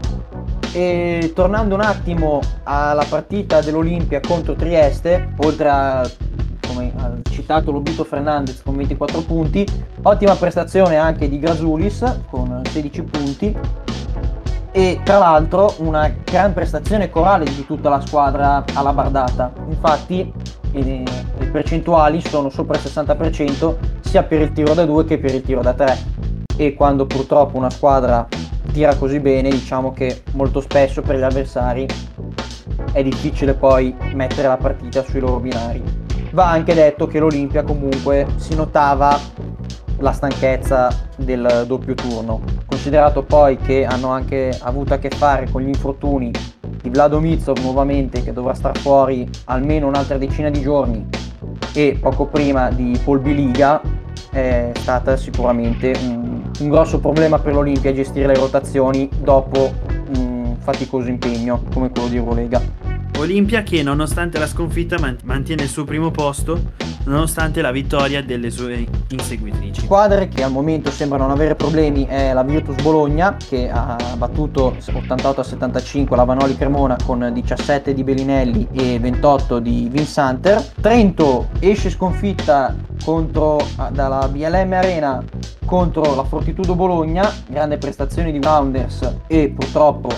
e 0.74 1.32
tornando 1.36 1.76
un 1.76 1.82
attimo 1.82 2.42
alla 2.64 3.06
partita 3.08 3.62
dell'Olimpia 3.62 4.20
contro 4.20 4.56
Trieste, 4.56 5.34
oltre 5.38 5.70
a 5.70 6.10
come 6.68 6.92
ha 6.98 7.12
citato 7.30 7.72
Lobito 7.72 8.04
Fernandez 8.04 8.62
con 8.64 8.76
24 8.76 9.22
punti, 9.22 9.66
ottima 10.02 10.36
prestazione 10.36 10.96
anche 10.96 11.30
di 11.30 11.40
Grasulis 11.40 12.22
con 12.30 12.62
16 12.68 13.02
punti 13.04 13.58
e 14.72 15.00
tra 15.04 15.20
l'altro 15.20 15.76
una 15.78 16.12
gran 16.24 16.52
prestazione 16.54 17.12
corale 17.12 17.46
di 17.46 17.64
tutta 17.66 17.90
la 17.90 18.02
squadra 18.02 18.64
alla 18.74 18.92
bardata. 18.92 19.54
Infatti 19.70 20.34
eh, 20.72 21.04
le 21.38 21.46
percentuali 21.52 22.20
sono 22.22 22.50
sopra 22.50 22.78
il 22.78 22.84
60% 22.84 23.76
sia 24.02 24.24
per 24.24 24.42
il 24.42 24.52
tiro 24.52 24.74
da 24.74 24.86
2 24.86 25.06
che 25.06 25.20
per 25.20 25.36
il 25.36 25.44
tiro 25.44 25.62
da 25.62 25.74
3 25.74 25.98
e 26.58 26.74
quando 26.74 27.06
purtroppo 27.06 27.58
una 27.58 27.70
squadra 27.70 28.28
tira 28.74 28.96
così 28.96 29.20
bene 29.20 29.50
diciamo 29.50 29.94
che 29.94 30.24
molto 30.32 30.60
spesso 30.60 31.02
per 31.04 31.18
gli 31.18 31.22
avversari 31.22 31.86
è 32.92 33.04
difficile 33.04 33.54
poi 33.54 33.96
mettere 34.14 34.48
la 34.48 34.58
partita 34.58 35.04
sui 35.04 35.20
loro 35.20 35.40
binari. 35.40 35.82
Va 36.32 36.50
anche 36.50 36.74
detto 36.74 37.06
che 37.06 37.20
l'Olimpia 37.20 37.64
comunque 37.64 38.26
si 38.38 38.56
notava 38.56 39.18
la 40.00 40.12
stanchezza 40.12 40.90
del 41.16 41.66
doppio 41.68 41.94
turno, 41.94 42.42
considerato 42.66 43.24
poi 43.24 43.58
che 43.58 43.86
hanno 43.86 44.10
anche 44.10 44.58
avuto 44.62 44.96
a 44.96 44.98
che 44.98 45.10
fare 45.10 45.48
con 45.50 45.62
gli 45.62 45.68
infortuni 45.68 46.32
di 46.82 46.90
Vlado 46.90 47.20
Mizov 47.20 47.60
nuovamente 47.60 48.24
che 48.24 48.34
dovrà 48.34 48.56
star 48.56 48.78
fuori 48.78 49.30
almeno 49.46 49.88
un'altra 49.88 50.18
decina 50.18 50.50
di 50.50 50.62
giorni 50.62 51.08
e 51.74 51.98
poco 52.02 52.26
prima 52.26 52.70
di 52.72 53.00
Paul 53.04 53.20
Biliga 53.20 53.82
è 54.34 54.72
stata 54.74 55.16
sicuramente 55.16 55.94
un, 56.02 56.42
un 56.60 56.70
grosso 56.70 57.00
problema 57.00 57.40
per 57.40 57.54
l'Olimpia 57.54 57.94
gestire 57.94 58.28
le 58.28 58.36
rotazioni 58.36 59.08
dopo 59.22 59.72
un 60.16 60.58
faticoso 60.60 61.08
impegno 61.08 61.64
come 61.72 61.90
quello 61.90 62.08
di 62.10 62.18
Eurolega. 62.18 62.62
Olimpia 63.20 63.62
che 63.62 63.84
nonostante 63.84 64.40
la 64.40 64.48
sconfitta 64.48 64.98
mantiene 65.24 65.64
il 65.64 65.70
suo 65.70 65.84
primo 65.84 66.10
posto 66.12 66.60
nonostante 67.06 67.62
la 67.62 67.72
vittoria 67.72 68.24
delle 68.24 68.50
sue 68.50 68.86
inseguitrici. 69.10 69.82
Squadre 69.82 70.28
che 70.28 70.44
al 70.44 70.52
momento 70.52 70.90
sembrano 70.90 71.26
non 71.26 71.34
avere 71.34 71.56
problemi 71.56 72.06
è 72.06 72.34
la 72.34 72.44
Virtus 72.44 72.82
Bologna 72.82 73.36
che 73.38 73.70
ha 73.70 73.98
battuto 74.18 74.76
88 74.92 75.42
a 75.42 75.44
75 75.44 76.16
la 76.16 76.24
Vanoli 76.24 76.56
Cremona 76.56 76.96
con 77.04 77.30
17 77.32 77.94
di 77.94 78.04
Bellinelli 78.04 78.68
e 78.72 79.00
28 79.00 79.60
di 79.60 79.88
Vinsanter. 79.92 80.62
Trento 80.82 81.50
esce 81.60 81.90
sconfitta 81.90 82.76
contro, 83.04 83.60
dalla 83.92 84.28
BLM 84.28 84.74
Arena 84.74 85.24
contro 85.66 86.16
la 86.16 86.24
Fortitudo 86.24 86.76
Bologna, 86.76 87.32
grande 87.48 87.78
prestazione 87.78 88.32
di 88.32 88.40
Rounders 88.42 89.18
e 89.28 89.54
purtroppo 89.56 90.10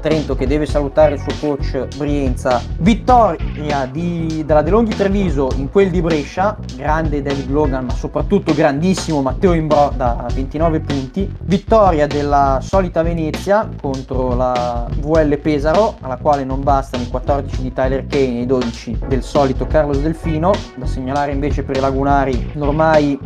Trento 0.00 0.34
che 0.34 0.46
deve 0.46 0.64
salutare 0.64 1.14
il 1.14 1.20
suo 1.20 1.34
coach 1.38 1.96
Brienza. 1.96 2.62
Vittoria 2.78 3.86
di, 3.90 4.42
della 4.46 4.62
De 4.62 4.70
Longhi 4.70 4.96
Treviso 4.96 5.50
in 5.56 5.70
quel 5.70 5.90
di 5.90 6.00
Brescia, 6.00 6.56
grande 6.74 7.20
David 7.20 7.50
Logan 7.50 7.84
ma 7.84 7.92
soprattutto 7.92 8.54
grandissimo 8.54 9.20
Matteo 9.20 9.52
Imbro 9.52 9.92
da 9.94 10.26
29 10.32 10.80
punti. 10.80 11.30
Vittoria 11.42 12.06
della 12.06 12.60
solita 12.62 13.02
Venezia 13.02 13.68
contro 13.80 14.34
la 14.34 14.88
VL 15.00 15.36
Pesaro, 15.36 15.96
alla 16.00 16.16
quale 16.16 16.44
non 16.44 16.62
bastano 16.62 17.02
i 17.02 17.08
14 17.08 17.60
di 17.60 17.72
Tyler 17.72 18.06
Kane 18.06 18.38
e 18.38 18.40
i 18.40 18.46
12 18.46 18.98
del 19.06 19.22
solito 19.22 19.66
Carlos 19.66 19.98
Delfino. 19.98 20.52
Da 20.76 20.86
segnalare 20.86 21.32
invece 21.32 21.62
per 21.62 21.76
i 21.76 21.80
lagunari 21.80 22.19
l'ormai 22.54 23.18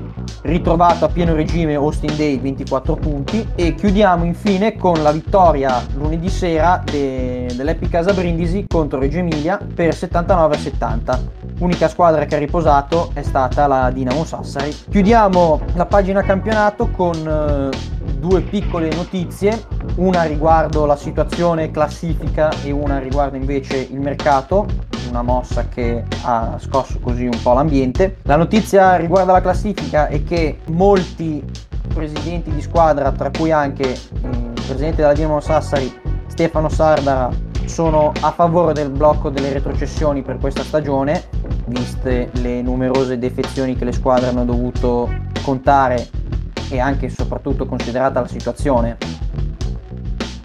ritrovato 0.43 1.05
a 1.05 1.09
pieno 1.09 1.35
regime 1.35 1.75
Austin 1.75 2.15
Day 2.17 2.39
24 2.39 2.97
punti. 2.97 3.47
E 3.55 3.75
chiudiamo 3.75 4.25
infine 4.25 4.77
con 4.77 5.03
la 5.03 5.11
vittoria 5.11 5.85
lunedì 5.95 6.29
sera 6.29 6.83
de- 6.85 7.51
dell'Epic 7.55 7.91
Casa 7.91 8.13
Brindisi 8.13 8.67
contro 8.69 8.99
Reggio 8.99 9.19
Emilia 9.19 9.59
per 9.75 9.95
79 9.95 10.55
a 10.55 10.59
70 10.59 11.21
unica 11.61 11.89
squadra 11.89 12.25
che 12.25 12.35
ha 12.35 12.39
riposato 12.39 13.11
è 13.15 13.23
stata 13.23 13.67
la 13.67 13.91
Dinamo 13.91 14.25
Sassari. 14.25 14.75
Chiudiamo 14.91 15.61
la 15.75 15.87
pagina 15.87 16.23
campionato 16.23 16.89
con 16.89 17.15
eh, 17.17 18.04
due 18.27 18.41
piccole 18.41 18.89
notizie 18.95 19.67
una 19.97 20.23
riguardo 20.23 20.87
la 20.87 20.97
situazione 20.97 21.71
classifica 21.71 22.51
e 22.63 22.71
una 22.71 22.99
riguardo 22.99 23.37
invece 23.37 23.77
il 23.77 24.01
mercato 24.01 24.67
una 25.11 25.21
mossa 25.21 25.69
che 25.69 26.03
ha 26.23 26.57
scosso 26.59 26.99
così 27.01 27.25
un 27.25 27.39
po' 27.43 27.53
l'ambiente. 27.53 28.17
La 28.23 28.37
notizia 28.37 28.97
riguardo 28.97 29.33
la 29.33 29.43
classifica 29.43 30.09
è 30.09 30.25
che 30.25 30.61
molti 30.71 31.45
presidenti 31.93 32.51
di 32.51 32.63
squadra, 32.63 33.13
tra 33.13 33.31
cui 33.31 33.53
anche 33.53 33.91
il 33.91 34.53
presidente 34.55 35.03
della 35.03 35.13
Dinamo 35.13 35.41
Sassari, 35.41 35.93
Stefano 36.27 36.71
Sardara, 36.71 37.29
sono 37.67 38.11
a 38.21 38.33
favore 38.33 38.73
del 38.73 38.89
blocco 38.89 39.29
delle 39.29 39.53
retrocessioni 39.53 40.23
per 40.23 40.39
questa 40.39 40.63
stagione, 40.63 41.25
viste 41.67 42.31
le 42.33 42.63
numerose 42.63 43.19
defezioni 43.19 43.77
che 43.77 43.85
le 43.85 43.93
squadre 43.93 44.29
hanno 44.29 44.47
dovuto 44.47 45.09
contare 45.43 46.09
e 46.71 46.81
anche 46.81 47.07
e 47.07 47.11
soprattutto 47.11 47.67
considerata 47.67 48.21
la 48.21 48.29
situazione 48.29 48.97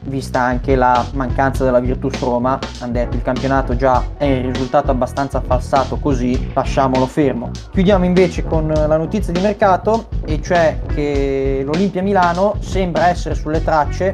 vista 0.10 0.42
anche 0.42 0.76
la 0.76 1.06
mancanza 1.14 1.64
della 1.64 1.80
Virtus 1.80 2.20
Roma, 2.20 2.60
hanno 2.80 2.92
detto 2.92 3.16
il 3.16 3.22
campionato 3.22 3.76
già 3.76 4.04
è 4.18 4.42
risultato 4.42 4.92
abbastanza 4.92 5.40
falsato 5.40 5.98
così, 5.98 6.52
lasciamolo 6.54 7.06
fermo. 7.06 7.52
Chiudiamo 7.72 8.04
invece 8.04 8.44
con 8.44 8.68
la 8.68 8.98
notizia 8.98 9.32
di 9.32 9.40
mercato 9.40 10.10
e 10.26 10.42
cioè 10.42 10.80
che 10.94 11.62
l'Olimpia 11.64 12.02
Milano 12.02 12.56
sembra 12.60 13.08
essere 13.08 13.36
sulle 13.36 13.64
tracce, 13.64 14.14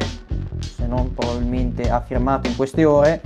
se 0.60 0.86
non 0.86 1.14
probabilmente 1.14 1.90
ha 1.90 2.02
firmato 2.02 2.48
in 2.48 2.56
queste 2.56 2.86
ore, 2.86 3.22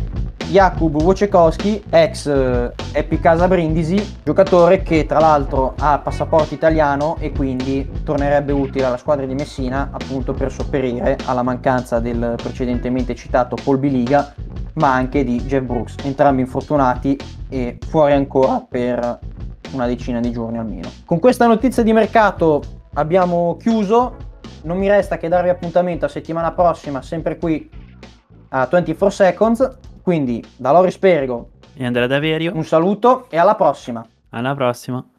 Jakub 0.49 0.99
Wojciechowski, 0.99 1.83
ex 1.91 2.25
eh, 2.25 2.73
Epicasa 2.91 3.47
Brindisi, 3.47 4.17
giocatore 4.23 4.81
che 4.81 5.05
tra 5.05 5.19
l'altro 5.19 5.75
ha 5.77 5.99
passaporto 5.99 6.55
italiano 6.55 7.17
e 7.19 7.31
quindi 7.31 7.87
tornerebbe 8.03 8.51
utile 8.51 8.85
alla 8.85 8.97
squadra 8.97 9.27
di 9.27 9.35
Messina 9.35 9.89
appunto 9.91 10.33
per 10.33 10.51
sopperire 10.51 11.17
alla 11.25 11.43
mancanza 11.43 11.99
del 11.99 12.33
precedentemente 12.41 13.13
citato 13.13 13.55
Paul 13.63 13.77
Biliga 13.77 14.33
ma 14.73 14.91
anche 14.91 15.23
di 15.23 15.39
Jeff 15.43 15.63
Brooks, 15.63 15.97
entrambi 16.03 16.41
infortunati 16.41 17.15
e 17.47 17.77
fuori 17.87 18.13
ancora 18.13 18.65
per 18.67 19.19
una 19.73 19.85
decina 19.85 20.19
di 20.19 20.31
giorni 20.31 20.57
almeno. 20.57 20.89
Con 21.05 21.19
questa 21.19 21.45
notizia 21.45 21.83
di 21.83 21.93
mercato 21.93 22.63
abbiamo 22.95 23.55
chiuso, 23.59 24.15
non 24.63 24.79
mi 24.79 24.87
resta 24.87 25.17
che 25.17 25.27
darvi 25.27 25.49
appuntamento 25.49 26.05
a 26.05 26.09
settimana 26.09 26.53
prossima 26.53 27.03
sempre 27.03 27.37
qui 27.37 27.69
a 28.49 28.67
24 28.69 29.09
Seconds 29.11 29.77
quindi 30.09 30.43
da 30.55 30.71
Loris 30.71 30.97
Perigo 30.97 31.49
e 31.75 31.85
Andrea 31.85 32.07
Daverio 32.07 32.51
un 32.55 32.63
saluto 32.63 33.27
e 33.29 33.37
alla 33.37 33.53
prossima. 33.53 34.03
Alla 34.29 34.55
prossima. 34.55 35.05